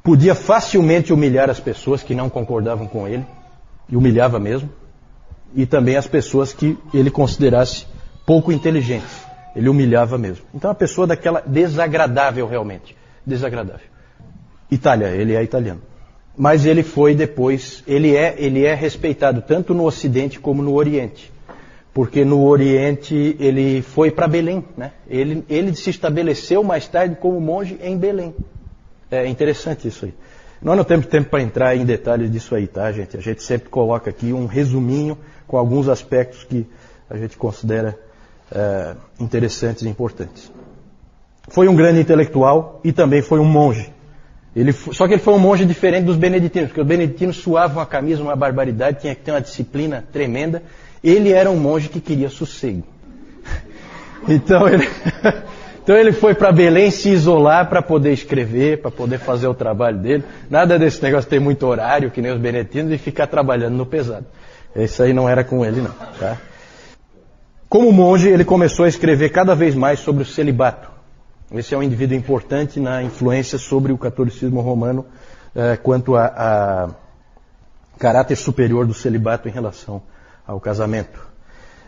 [0.02, 3.26] Podia facilmente humilhar as pessoas que não concordavam com ele,
[3.88, 4.70] e humilhava mesmo,
[5.54, 7.86] e também as pessoas que ele considerasse
[8.24, 9.22] pouco inteligentes.
[9.54, 10.44] Ele humilhava mesmo.
[10.54, 12.96] Então, uma pessoa daquela desagradável realmente.
[13.26, 13.86] Desagradável.
[14.70, 15.82] Itália, ele é italiano.
[16.36, 21.30] Mas ele foi depois, ele é, ele é respeitado tanto no Ocidente como no Oriente.
[21.92, 24.92] Porque no Oriente ele foi para Belém, né?
[25.08, 28.34] Ele, ele se estabeleceu mais tarde como monge em Belém.
[29.10, 30.14] É interessante isso aí.
[30.62, 33.16] Nós não temos tempo para entrar em detalhes disso aí, tá, gente?
[33.16, 36.66] A gente sempre coloca aqui um resuminho com alguns aspectos que
[37.10, 37.98] a gente considera
[38.50, 40.50] é, interessantes e importantes.
[41.48, 43.92] Foi um grande intelectual e também foi um monge.
[44.54, 47.86] Ele, só que ele foi um monge diferente dos beneditinos, porque os beneditinos suavam a
[47.86, 50.62] camisa uma barbaridade, tinha que ter uma disciplina tremenda.
[51.02, 52.84] Ele era um monge que queria sossego.
[54.28, 54.88] Então ele,
[55.82, 59.98] então ele foi para Belém se isolar para poder escrever, para poder fazer o trabalho
[59.98, 60.22] dele.
[60.48, 63.84] Nada desse negócio de ter muito horário, que nem os beneditinos, e ficar trabalhando no
[63.84, 64.26] pesado.
[64.76, 65.90] Isso aí não era com ele, não.
[66.20, 66.38] Tá?
[67.68, 70.91] Como monge, ele começou a escrever cada vez mais sobre o celibato.
[71.54, 75.04] Esse é um indivíduo importante na influência sobre o catolicismo romano
[75.54, 76.88] eh, quanto a, a
[77.98, 80.02] caráter superior do celibato em relação
[80.46, 81.20] ao casamento.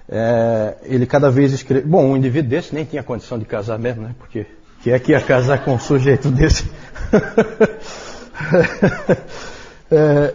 [0.08, 1.86] É, ele cada vez escreve.
[1.86, 4.14] Bom, um indivíduo desse nem tinha condição de casar mesmo, né?
[4.18, 4.46] Porque
[4.84, 6.70] que é que ia casar com um sujeito desse?
[9.90, 10.34] é,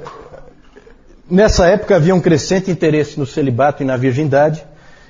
[1.29, 4.65] nessa época havia um crescente interesse no celibato e na virgindade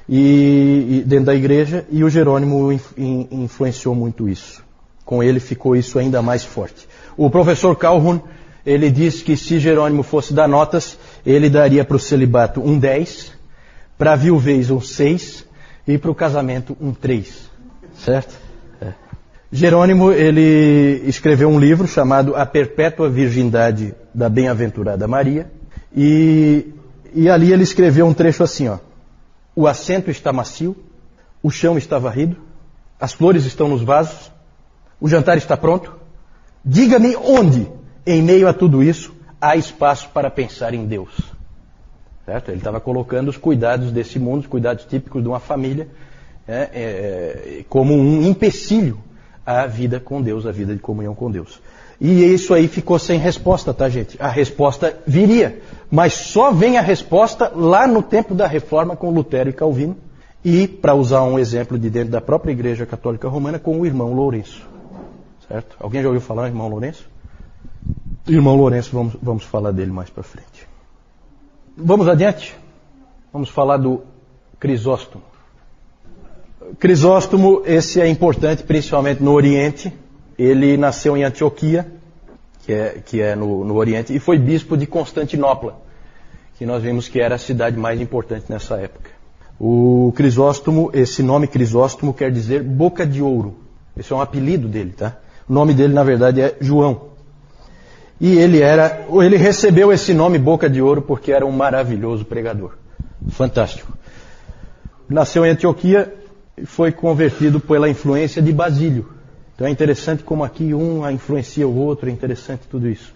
[0.10, 4.64] e, e dentro da igreja e o Jerônimo in, influenciou muito isso.
[5.06, 6.88] Com ele ficou isso ainda mais forte.
[7.16, 8.20] O professor Calhoun
[8.66, 13.38] ele disse que se Jerônimo fosse dar notas, ele daria para o celibato um 10
[13.98, 15.46] para a viuvez um 6
[15.88, 17.50] e para o casamento um 3.
[17.98, 18.34] Certo?
[18.82, 18.94] É.
[19.52, 25.52] Jerônimo, ele escreveu um livro chamado A Perpétua Virgindade da Bem-aventurada Maria.
[25.96, 26.68] E,
[27.14, 28.78] e ali ele escreveu um trecho assim, ó.
[29.60, 30.74] O assento está macio,
[31.44, 32.38] o chão está varrido,
[32.98, 34.32] as flores estão nos vasos,
[35.02, 36.00] o jantar está pronto.
[36.64, 37.70] Diga-me onde,
[38.06, 41.12] em meio a tudo isso, há espaço para pensar em Deus.
[42.26, 42.52] Certo?
[42.52, 45.90] Ele estava colocando os cuidados desse mundo, os cuidados típicos de uma família,
[46.48, 46.70] é,
[47.60, 48.98] é, como um empecilho
[49.46, 51.62] à vida com Deus, à vida de comunhão com Deus.
[52.00, 54.18] E isso aí ficou sem resposta, tá, gente?
[54.22, 59.50] A resposta viria, mas só vem a resposta lá no tempo da reforma com Lutero
[59.50, 59.98] e Calvino,
[60.44, 64.14] e, para usar um exemplo de dentro da própria Igreja Católica Romana, com o irmão
[64.14, 64.66] Lourenço.
[65.48, 65.76] Certo?
[65.80, 67.10] Alguém já ouviu falar do irmão Lourenço?
[68.26, 70.68] Irmão Lourenço, vamos, vamos falar dele mais para frente.
[71.76, 72.56] Vamos adiante?
[73.34, 74.02] Vamos falar do
[74.60, 75.24] Crisóstomo.
[76.78, 79.94] Crisóstomo, esse é importante principalmente no Oriente.
[80.40, 81.86] Ele nasceu em Antioquia,
[82.66, 85.82] que é, que é no, no Oriente, e foi bispo de Constantinopla,
[86.58, 89.10] que nós vimos que era a cidade mais importante nessa época.
[89.60, 93.58] O Crisóstomo, esse nome Crisóstomo quer dizer boca de ouro.
[93.98, 95.18] Esse é um apelido dele, tá?
[95.48, 97.10] O nome dele, na verdade, é João.
[98.22, 102.74] E ele era, ele recebeu esse nome Boca de Ouro porque era um maravilhoso pregador.
[103.30, 103.92] Fantástico.
[105.08, 106.14] Nasceu em Antioquia
[106.58, 109.19] e foi convertido pela influência de Basílio.
[109.60, 113.14] Então é interessante como aqui um influencia o outro, é interessante tudo isso.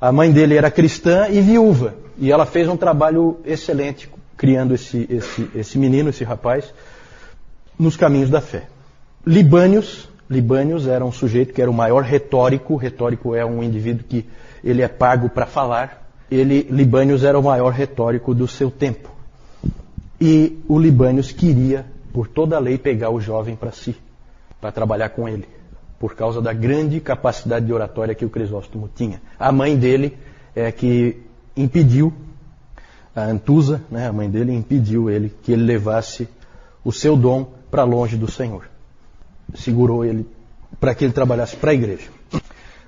[0.00, 5.06] A mãe dele era cristã e viúva, e ela fez um trabalho excelente criando esse,
[5.08, 6.74] esse, esse menino, esse rapaz,
[7.78, 8.64] nos caminhos da fé.
[9.24, 12.74] Libânios, Libânios era um sujeito que era o maior retórico.
[12.74, 14.26] Retórico é um indivíduo que
[14.64, 16.10] ele é pago para falar.
[16.28, 19.08] Ele, Libânios era o maior retórico do seu tempo.
[20.20, 23.94] E o Libânios queria, por toda a lei, pegar o jovem para si,
[24.60, 25.46] para trabalhar com ele,
[25.98, 29.20] por causa da grande capacidade de oratória que o Crisóstomo tinha.
[29.38, 30.16] A mãe dele
[30.54, 31.16] é que
[31.56, 32.12] impediu,
[33.14, 36.28] a Antusa, né, a mãe dele, impediu ele que ele levasse
[36.84, 38.68] o seu dom para longe do Senhor
[39.54, 40.26] segurou ele
[40.80, 42.08] para que ele trabalhasse para a igreja.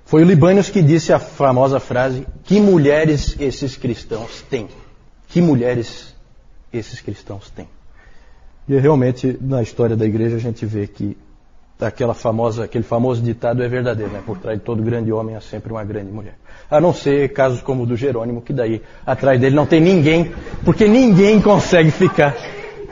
[0.05, 4.69] Foi o Libânios que disse a famosa frase: Que mulheres esses cristãos têm?
[5.29, 6.15] Que mulheres
[6.73, 7.69] esses cristãos têm?
[8.69, 11.17] E realmente, na história da igreja, a gente vê que
[11.81, 14.23] aquela famosa, aquele famoso ditado é verdadeiro, né?
[14.25, 16.35] Por trás de todo grande homem há sempre uma grande mulher.
[16.71, 20.33] A não ser casos como o do Jerônimo, que daí atrás dele não tem ninguém,
[20.65, 22.37] porque ninguém consegue ficar.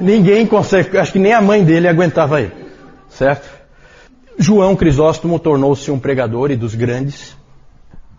[0.00, 2.52] Ninguém consegue, acho que nem a mãe dele aguentava ele.
[3.08, 3.48] Certo?
[4.38, 7.36] João Crisóstomo tornou-se um pregador e dos grandes.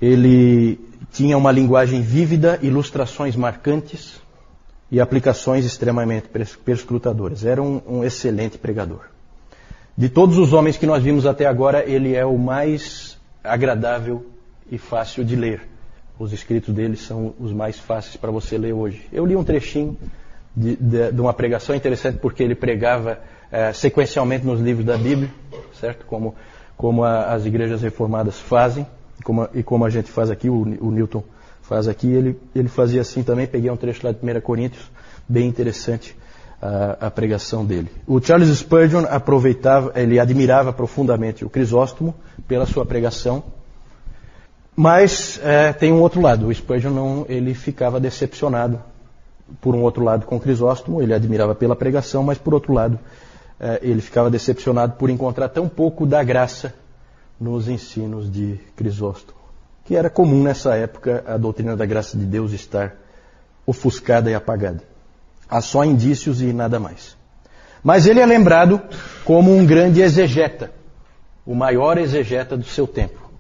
[0.02, 0.80] Ele
[1.12, 4.20] tinha uma linguagem vívida, ilustrações marcantes
[4.92, 6.28] e aplicações extremamente
[6.64, 7.46] perscrutadoras.
[7.46, 9.17] Era um, um excelente pregador.
[9.98, 14.28] De todos os homens que nós vimos até agora, ele é o mais agradável
[14.72, 15.68] e fácil de ler.
[16.20, 19.08] Os escritos dele são os mais fáceis para você ler hoje.
[19.12, 19.98] Eu li um trechinho
[20.56, 23.20] de, de, de uma pregação interessante porque ele pregava
[23.52, 25.32] é, sequencialmente nos livros da Bíblia,
[25.74, 26.06] certo?
[26.06, 26.36] Como,
[26.76, 28.86] como a, as igrejas reformadas fazem,
[29.24, 31.24] como, e como a gente faz aqui, o, o Newton
[31.64, 33.48] faz aqui, ele, ele fazia assim também.
[33.48, 34.92] Peguei um trecho lá de 1 Coríntios,
[35.28, 36.16] bem interessante
[36.62, 37.90] a, a, pregação dele.
[38.06, 42.16] O Charles Spurgeon aproveitava, ele admirava profundamente o Crisóstomo
[42.48, 43.44] pela sua pregação.
[44.76, 46.48] Mas é, tem um outro lado.
[46.48, 48.80] O Spurgeon não, ele ficava decepcionado
[49.62, 53.00] por um outro lado com Crisóstomo, ele admirava pela pregação, mas por outro lado
[53.60, 56.74] é, ele ficava decepcionado por encontrar tão pouco da graça
[57.40, 59.38] nos ensinos de Crisóstomo,
[59.86, 62.96] que era comum nessa época a doutrina da graça de Deus estar
[63.66, 64.82] ofuscada e apagada.
[65.50, 67.16] Há só indícios e nada mais.
[67.84, 68.82] Mas ele é lembrado
[69.24, 70.72] como um grande exegeta,
[71.46, 73.32] o maior exegeta do seu tempo.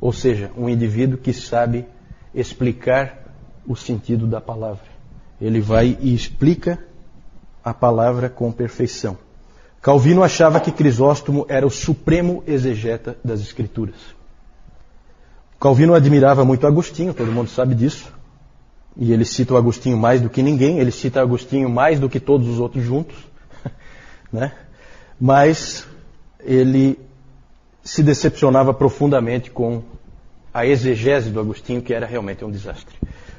[0.00, 1.86] Ou seja, um indivíduo que sabe
[2.34, 3.24] explicar
[3.66, 4.84] o sentido da palavra.
[5.40, 6.78] Ele vai e explica
[7.64, 9.18] a palavra com perfeição.
[9.80, 13.96] Calvino achava que Crisóstomo era o supremo exegeta das Escrituras.
[15.60, 18.12] Calvino admirava muito Agostinho, todo mundo sabe disso.
[18.98, 22.18] E ele cita o Agostinho mais do que ninguém, ele cita Agostinho mais do que
[22.18, 23.16] todos os outros juntos.
[24.32, 24.52] né?
[25.20, 25.86] Mas
[26.40, 26.98] ele
[27.82, 29.82] se decepcionava profundamente com
[30.52, 32.96] a exegese do Agostinho, que era realmente um desastre.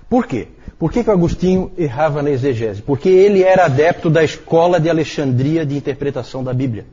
[0.09, 0.47] Por quê?
[0.77, 2.81] Por que, que o Agostinho errava na exegese?
[2.81, 6.85] Porque ele era adepto da escola de Alexandria de interpretação da Bíblia,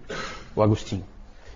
[0.57, 1.05] o Agostinho.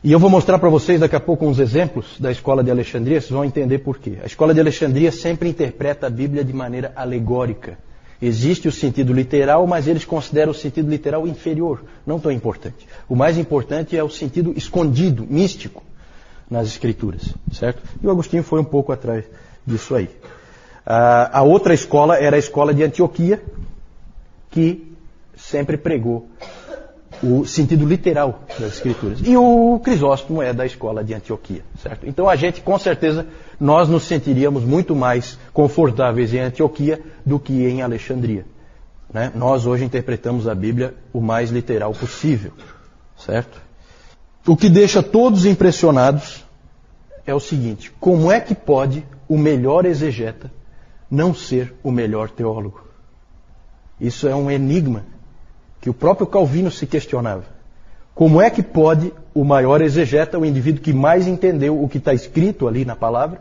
[0.03, 3.21] E eu vou mostrar para vocês daqui a pouco uns exemplos da escola de Alexandria,
[3.21, 4.19] vocês vão entender por quê.
[4.23, 7.77] A escola de Alexandria sempre interpreta a Bíblia de maneira alegórica.
[8.23, 12.87] Existe o sentido literal, mas eles consideram o sentido literal inferior, não tão importante.
[13.09, 15.83] O mais importante é o sentido escondido, místico,
[16.49, 17.83] nas Escrituras, certo?
[18.01, 19.25] E o Agostinho foi um pouco atrás
[19.67, 20.09] disso aí.
[20.87, 23.43] a outra escola era a escola de Antioquia,
[24.49, 24.93] que
[25.37, 26.29] sempre pregou
[27.23, 29.21] o sentido literal das escrituras.
[29.25, 32.07] E o Crisóstomo é da escola de Antioquia, certo?
[32.07, 33.27] Então a gente, com certeza,
[33.61, 38.47] nós nos sentiríamos muito mais confortáveis em Antioquia do que em Alexandria.
[39.13, 39.33] Né?
[39.35, 42.53] Nós hoje interpretamos a Bíblia o mais literal possível,
[43.17, 43.61] certo?
[44.47, 46.45] O que deixa todos impressionados
[47.27, 50.51] é o seguinte: como é que pode o melhor exegeta
[51.11, 52.87] não ser o melhor teólogo?
[54.01, 55.05] Isso é um enigma
[55.81, 57.45] que o próprio Calvino se questionava.
[58.15, 62.13] Como é que pode o maior exegeta, o indivíduo que mais entendeu o que está
[62.13, 63.41] escrito ali na palavra,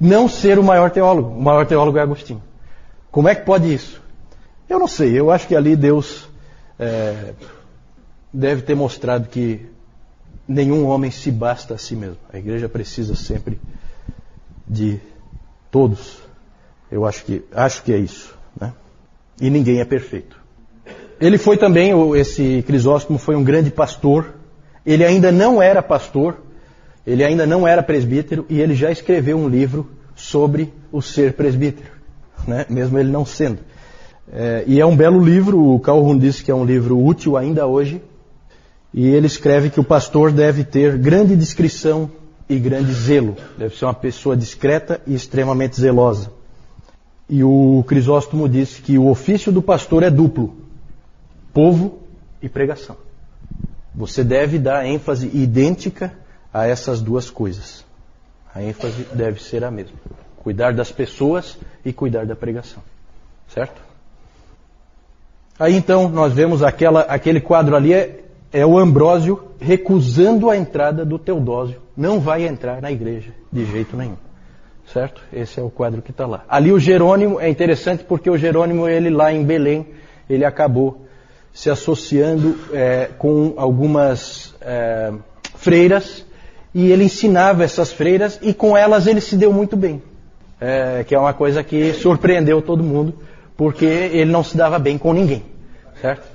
[0.00, 1.28] não ser o maior teólogo?
[1.28, 2.42] O maior teólogo é Agostinho.
[3.10, 4.02] Como é que pode isso?
[4.68, 6.26] Eu não sei, eu acho que ali Deus
[6.78, 7.34] é,
[8.32, 9.68] deve ter mostrado que
[10.48, 12.18] nenhum homem se basta a si mesmo.
[12.32, 13.60] A igreja precisa sempre
[14.66, 15.00] de
[15.70, 16.18] todos.
[16.90, 18.34] Eu acho que, acho que é isso.
[18.58, 18.72] Né?
[19.40, 20.43] E ninguém é perfeito.
[21.20, 24.34] Ele foi também, esse Crisóstomo foi um grande pastor.
[24.84, 26.38] Ele ainda não era pastor,
[27.06, 31.90] ele ainda não era presbítero e ele já escreveu um livro sobre o ser presbítero,
[32.46, 32.66] né?
[32.68, 33.58] mesmo ele não sendo.
[34.32, 37.66] É, e é um belo livro, o Calhoun disse que é um livro útil ainda
[37.66, 38.02] hoje.
[38.92, 42.10] E ele escreve que o pastor deve ter grande discrição
[42.48, 43.36] e grande zelo.
[43.58, 46.30] Deve ser uma pessoa discreta e extremamente zelosa.
[47.28, 50.63] E o Crisóstomo disse que o ofício do pastor é duplo
[51.54, 52.00] povo
[52.42, 52.96] e pregação.
[53.94, 56.12] Você deve dar ênfase idêntica
[56.52, 57.84] a essas duas coisas.
[58.52, 59.96] A ênfase deve ser a mesma:
[60.36, 62.82] cuidar das pessoas e cuidar da pregação.
[63.48, 63.80] Certo?
[65.58, 71.04] Aí então nós vemos aquela, aquele quadro ali, é, é o Ambrósio recusando a entrada
[71.04, 71.80] do Teodósio.
[71.96, 74.16] Não vai entrar na igreja de jeito nenhum.
[74.92, 75.22] Certo?
[75.32, 76.44] Esse é o quadro que está lá.
[76.48, 79.86] Ali o Jerônimo é interessante porque o Jerônimo, ele lá em Belém,
[80.28, 81.03] ele acabou
[81.54, 85.12] se associando é, com algumas é,
[85.54, 86.26] freiras
[86.74, 90.02] e ele ensinava essas freiras e com elas ele se deu muito bem.
[90.60, 93.14] É, que é uma coisa que surpreendeu todo mundo,
[93.56, 95.44] porque ele não se dava bem com ninguém,
[96.00, 96.26] certo?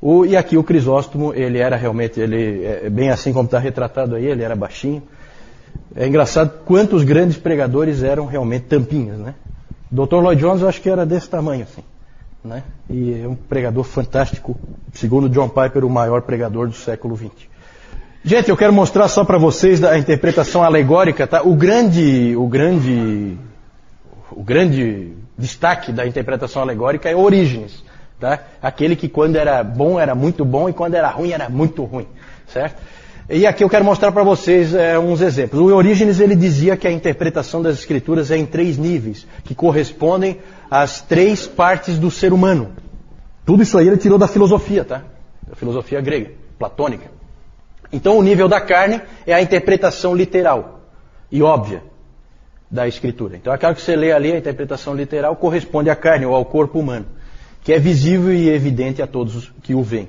[0.00, 4.14] O, e aqui o Crisóstomo, ele era realmente, ele é bem assim como está retratado
[4.14, 5.02] aí, ele era baixinho.
[5.96, 9.34] É engraçado quantos grandes pregadores eram realmente tampinhas, né?
[9.90, 10.16] Dr.
[10.16, 11.82] Lloyd Jones eu acho que era desse tamanho assim
[12.44, 12.62] né?
[12.90, 14.54] E é um pregador fantástico,
[14.92, 17.30] segundo John Piper, o maior pregador do século XX.
[18.22, 21.42] Gente, eu quero mostrar só para vocês a interpretação alegórica, tá?
[21.42, 23.38] O grande, o grande,
[24.30, 27.82] o grande destaque da interpretação alegórica é Orígenes,
[28.20, 28.40] tá?
[28.60, 32.06] Aquele que quando era bom era muito bom e quando era ruim era muito ruim,
[32.46, 32.80] certo?
[33.28, 35.58] E aqui eu quero mostrar para vocês é, uns exemplos.
[35.58, 40.38] O Orígenes ele dizia que a interpretação das escrituras é em três níveis, que correspondem
[40.74, 42.72] às três partes do ser humano.
[43.46, 45.04] Tudo isso aí ele tirou da filosofia, tá?
[45.46, 47.12] Da filosofia grega, platônica.
[47.92, 50.80] Então o nível da carne é a interpretação literal
[51.30, 51.80] e óbvia
[52.68, 53.36] da escritura.
[53.36, 56.80] Então aquela que você lê ali, a interpretação literal, corresponde à carne ou ao corpo
[56.80, 57.06] humano,
[57.62, 60.08] que é visível e evidente a todos que o veem.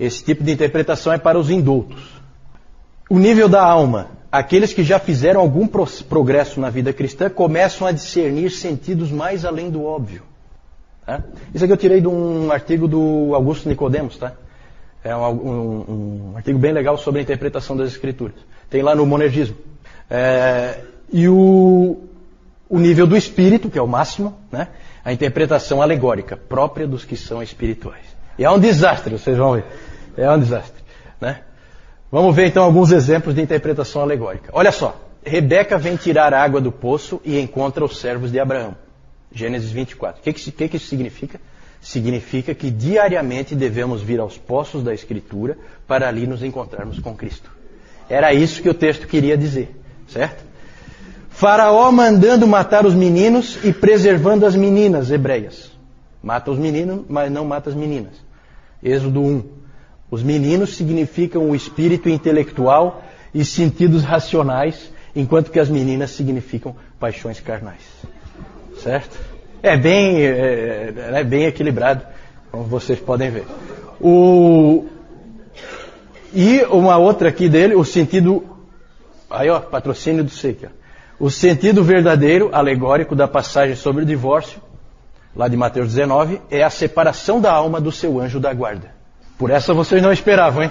[0.00, 2.02] Esse tipo de interpretação é para os indultos.
[3.10, 4.15] O nível da alma.
[4.38, 9.70] Aqueles que já fizeram algum progresso na vida cristã começam a discernir sentidos mais além
[9.70, 10.22] do óbvio.
[11.04, 11.22] Tá?
[11.54, 14.32] Isso aqui eu tirei de um artigo do Augusto Nicodemos, tá?
[15.02, 18.34] É um, um, um, artigo bem legal sobre a interpretação das escrituras.
[18.68, 19.56] Tem lá no monergismo.
[20.10, 20.80] É,
[21.12, 21.96] e o,
[22.68, 24.68] o nível do espírito, que é o máximo, né?
[25.04, 28.04] a interpretação alegórica, própria dos que são espirituais.
[28.36, 29.64] E é um desastre, vocês vão ver.
[30.16, 30.82] É um desastre.
[31.20, 31.40] Né?
[32.16, 34.48] Vamos ver então alguns exemplos de interpretação alegórica.
[34.54, 38.74] Olha só, Rebeca vem tirar água do poço e encontra os servos de Abraão.
[39.30, 40.22] Gênesis 24.
[40.22, 41.38] O que, que, que isso significa?
[41.78, 47.50] Significa que diariamente devemos vir aos poços da Escritura para ali nos encontrarmos com Cristo.
[48.08, 49.76] Era isso que o texto queria dizer,
[50.08, 50.42] certo?
[51.28, 55.70] Faraó mandando matar os meninos e preservando as meninas hebreias.
[56.22, 58.14] Mata os meninos, mas não mata as meninas.
[58.82, 59.55] Êxodo 1.
[60.10, 63.02] Os meninos significam o espírito intelectual
[63.34, 67.82] e sentidos racionais, enquanto que as meninas significam paixões carnais.
[68.82, 69.18] Certo?
[69.62, 72.04] É bem, é, é bem equilibrado,
[72.50, 73.46] como vocês podem ver.
[74.00, 74.86] O,
[76.32, 78.44] e uma outra aqui dele, o sentido.
[79.28, 80.70] Aí, ó, patrocínio do Seika.
[81.18, 84.60] O sentido verdadeiro, alegórico da passagem sobre o divórcio,
[85.34, 88.95] lá de Mateus 19, é a separação da alma do seu anjo da guarda.
[89.38, 90.70] Por essa vocês não esperavam, hein?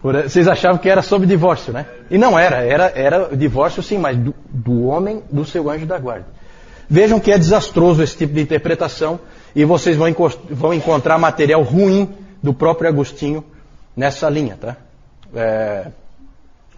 [0.00, 1.86] Por, vocês achavam que era sobre divórcio, né?
[2.10, 5.98] E não era, era, era divórcio sim, mas do, do homem do seu anjo da
[5.98, 6.26] guarda.
[6.88, 9.20] Vejam que é desastroso esse tipo de interpretação
[9.54, 10.08] e vocês vão,
[10.50, 12.08] vão encontrar material ruim
[12.42, 13.44] do próprio Agostinho
[13.94, 14.76] nessa linha, tá?
[15.34, 15.88] É,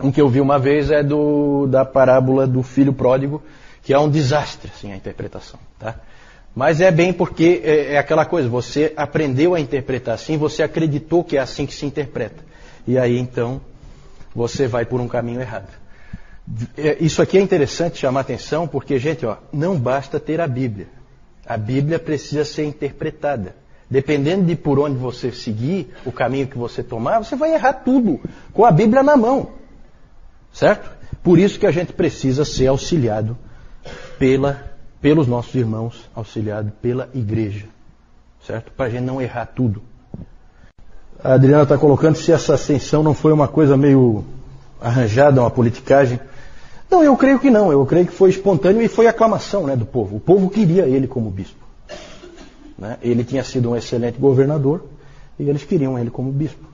[0.00, 3.42] um que eu vi uma vez é do, da parábola do filho pródigo,
[3.82, 5.94] que é um desastre, assim, a interpretação, tá?
[6.54, 11.22] Mas é bem porque é, é, aquela coisa, você aprendeu a interpretar assim, você acreditou
[11.22, 12.44] que é assim que se interpreta.
[12.86, 13.60] E aí então
[14.34, 15.68] você vai por um caminho errado.
[16.76, 20.88] É, isso aqui é interessante chamar atenção, porque, gente, ó, não basta ter a Bíblia.
[21.46, 23.54] A Bíblia precisa ser interpretada.
[23.88, 28.20] Dependendo de por onde você seguir, o caminho que você tomar, você vai errar tudo
[28.52, 29.50] com a Bíblia na mão.
[30.52, 30.90] Certo?
[31.22, 33.36] Por isso que a gente precisa ser auxiliado
[34.18, 34.69] pela
[35.00, 37.66] pelos nossos irmãos, auxiliado pela igreja,
[38.46, 38.70] certo?
[38.72, 39.82] Para a gente não errar tudo.
[41.22, 44.24] A Adriana está colocando se essa ascensão não foi uma coisa meio
[44.80, 46.18] arranjada, uma politicagem.
[46.90, 47.70] Não, eu creio que não.
[47.70, 50.16] Eu creio que foi espontâneo e foi aclamação né, do povo.
[50.16, 51.64] O povo queria ele como bispo.
[52.78, 52.96] Né?
[53.02, 54.84] Ele tinha sido um excelente governador
[55.38, 56.68] e eles queriam ele como bispo.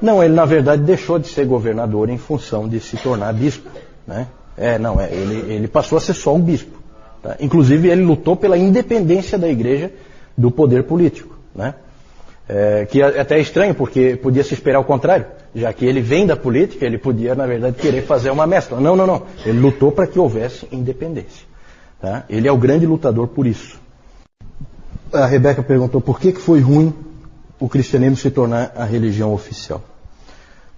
[0.00, 3.68] Não, ele na verdade deixou de ser governador em função de se tornar bispo.
[4.06, 4.26] Né?
[4.58, 6.76] É, não, é, ele, ele passou a ser só um bispo.
[7.22, 7.36] Tá?
[7.40, 9.92] Inclusive, ele lutou pela independência da igreja
[10.36, 11.36] do poder político.
[11.54, 11.74] Né?
[12.48, 15.26] É, que é até é estranho, porque podia se esperar o contrário.
[15.54, 18.80] Já que ele vem da política, ele podia, na verdade, querer fazer uma mescla.
[18.80, 19.22] Não, não, não.
[19.44, 21.46] Ele lutou para que houvesse independência.
[22.00, 22.24] Tá?
[22.28, 23.78] Ele é o grande lutador por isso.
[25.12, 26.92] A Rebeca perguntou por que, que foi ruim
[27.58, 29.82] o cristianismo se tornar a religião oficial.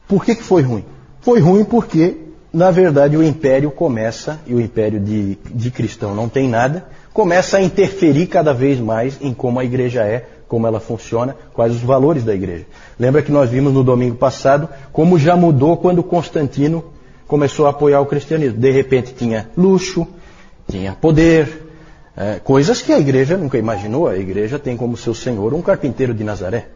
[0.09, 0.85] Por que, que foi ruim?
[1.20, 2.16] Foi ruim porque
[2.52, 7.59] na verdade, o império começa, e o império de, de cristão não tem nada, começa
[7.59, 11.81] a interferir cada vez mais em como a igreja é, como ela funciona, quais os
[11.81, 12.66] valores da igreja.
[12.98, 16.85] Lembra que nós vimos no domingo passado como já mudou quando Constantino
[17.28, 18.59] começou a apoiar o cristianismo.
[18.59, 20.05] De repente tinha luxo,
[20.68, 21.68] tinha poder,
[22.16, 24.09] é, coisas que a igreja nunca imaginou.
[24.09, 26.66] A igreja tem como seu senhor um carpinteiro de Nazaré.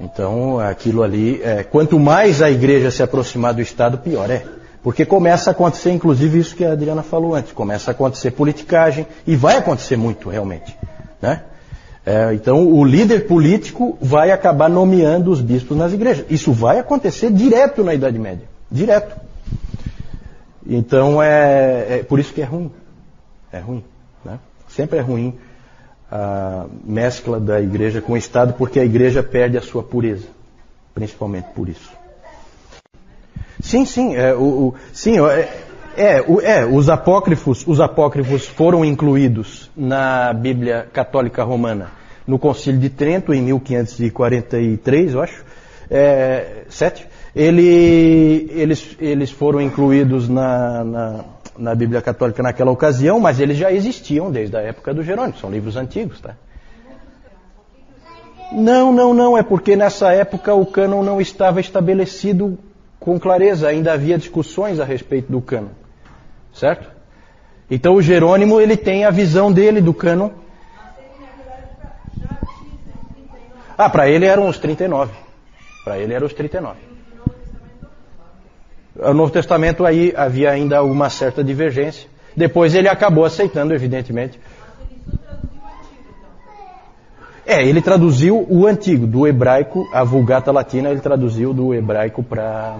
[0.00, 4.44] Então, aquilo ali, é, quanto mais a igreja se aproximar do Estado, pior é.
[4.82, 9.06] Porque começa a acontecer, inclusive, isso que a Adriana falou antes, começa a acontecer politicagem,
[9.26, 10.76] e vai acontecer muito, realmente.
[11.20, 11.42] Né?
[12.06, 16.24] É, então, o líder político vai acabar nomeando os bispos nas igrejas.
[16.30, 18.46] Isso vai acontecer direto na Idade Média.
[18.70, 19.16] Direto.
[20.64, 22.70] Então, é, é por isso que é ruim.
[23.52, 23.82] É ruim.
[24.24, 24.38] Né?
[24.68, 25.36] Sempre é ruim
[26.10, 30.26] a mescla da igreja com o Estado, porque a igreja perde a sua pureza.
[30.94, 31.90] Principalmente por isso.
[33.60, 35.48] Sim, sim, é, o, o sim, é,
[35.96, 41.98] é, o, é, os apócrifos, os apócrifos foram incluídos na Bíblia Católica Romana
[42.28, 45.42] no Concílio de Trento em 1543, eu acho,
[45.90, 47.06] é, sete.
[47.34, 51.24] Ele, eles, eles foram incluídos na, na,
[51.58, 55.50] na, Bíblia Católica naquela ocasião, mas eles já existiam desde a época do Jerônimo, são
[55.50, 56.34] livros antigos, tá?
[58.50, 62.58] Não, não, não, é porque nessa época o cânon não estava estabelecido
[62.98, 65.68] com clareza, ainda havia discussões a respeito do cânon.
[66.52, 66.90] Certo?
[67.70, 70.30] Então o Jerônimo ele tem a visão dele do cânon.
[73.76, 75.12] Ah, para ele eram os 39.
[75.84, 76.87] Para ele eram os 39.
[78.98, 82.08] O Novo Testamento aí havia ainda uma certa divergência.
[82.36, 84.38] Depois ele acabou aceitando, evidentemente.
[87.46, 92.76] É, ele traduziu o antigo, do hebraico, a Vulgata Latina, ele traduziu do hebraico para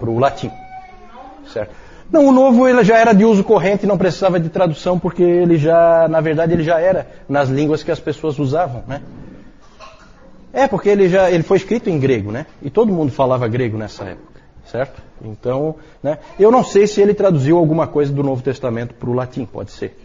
[0.00, 0.50] o latim.
[1.52, 1.74] Certo?
[2.10, 5.58] Não, o novo ele já era de uso corrente, não precisava de tradução, porque ele
[5.58, 9.02] já, na verdade, ele já era nas línguas que as pessoas usavam, né?
[10.54, 12.46] É, porque ele já ele foi escrito em grego, né?
[12.62, 14.27] E todo mundo falava grego nessa época,
[14.70, 15.02] certo?
[15.22, 16.18] Então, né?
[16.38, 19.70] Eu não sei se ele traduziu alguma coisa do Novo Testamento para o latim, pode
[19.70, 19.98] ser.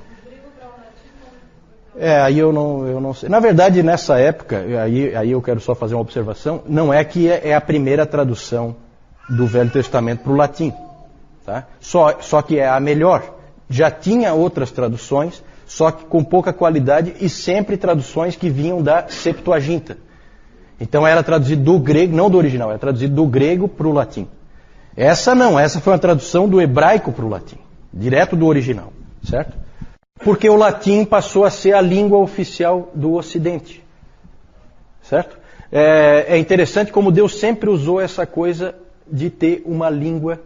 [1.95, 3.29] É, aí eu não, eu não sei.
[3.29, 7.29] Na verdade, nessa época, aí, aí eu quero só fazer uma observação, não é que
[7.29, 8.75] é, é a primeira tradução
[9.29, 10.73] do Velho Testamento para o latim.
[11.45, 11.67] Tá?
[11.79, 13.35] Só, só que é a melhor.
[13.69, 19.07] Já tinha outras traduções, só que com pouca qualidade e sempre traduções que vinham da
[19.07, 19.97] Septuaginta.
[20.79, 24.27] Então era traduzido do grego, não do original, era traduzido do grego para o latim.
[24.95, 27.57] Essa não, essa foi uma tradução do hebraico para o latim,
[27.91, 28.93] direto do original,
[29.23, 29.57] certo?
[30.23, 33.83] Porque o latim passou a ser a língua oficial do Ocidente,
[35.01, 35.37] certo?
[35.71, 38.75] É, é interessante como Deus sempre usou essa coisa
[39.11, 40.39] de ter uma língua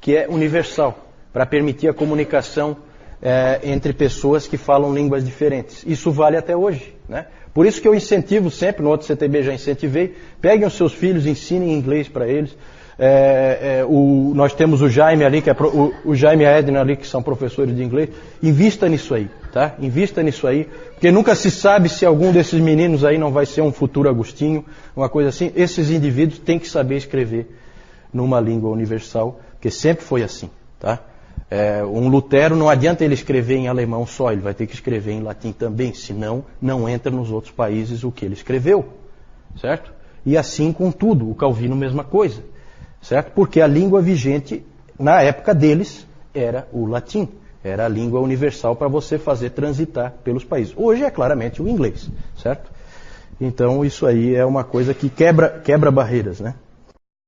[0.00, 2.76] que é universal, para permitir a comunicação
[3.20, 5.84] é, entre pessoas que falam línguas diferentes.
[5.86, 6.94] Isso vale até hoje.
[7.08, 7.26] Né?
[7.52, 11.26] Por isso que eu incentivo sempre, no outro CTB já incentivei, peguem os seus filhos,
[11.26, 12.56] ensinem inglês para eles.
[12.98, 16.46] É, é, o, nós temos o Jaime ali, que é pro, o, o, Jaime e
[16.46, 18.10] a Edna ali, que são professores de inglês.
[18.42, 19.74] Invista nisso aí, tá?
[19.78, 23.60] Invista nisso aí, porque nunca se sabe se algum desses meninos aí não vai ser
[23.60, 24.64] um futuro Agostinho,
[24.96, 25.52] uma coisa assim.
[25.54, 27.46] Esses indivíduos têm que saber escrever
[28.12, 30.48] numa língua universal porque sempre foi assim.
[30.78, 31.00] Tá?
[31.50, 35.12] É, um Lutero não adianta ele escrever em alemão só, ele vai ter que escrever
[35.12, 38.88] em latim também, senão não entra nos outros países o que ele escreveu.
[39.60, 39.92] Certo?
[40.24, 42.42] E assim com tudo, o Calvino mesma coisa.
[43.00, 43.32] Certo?
[43.32, 44.64] Porque a língua vigente
[44.98, 47.28] na época deles era o latim.
[47.62, 50.72] Era a língua universal para você fazer transitar pelos países.
[50.76, 52.70] Hoje é claramente o inglês, certo?
[53.40, 56.54] Então isso aí é uma coisa que quebra, quebra barreiras, né?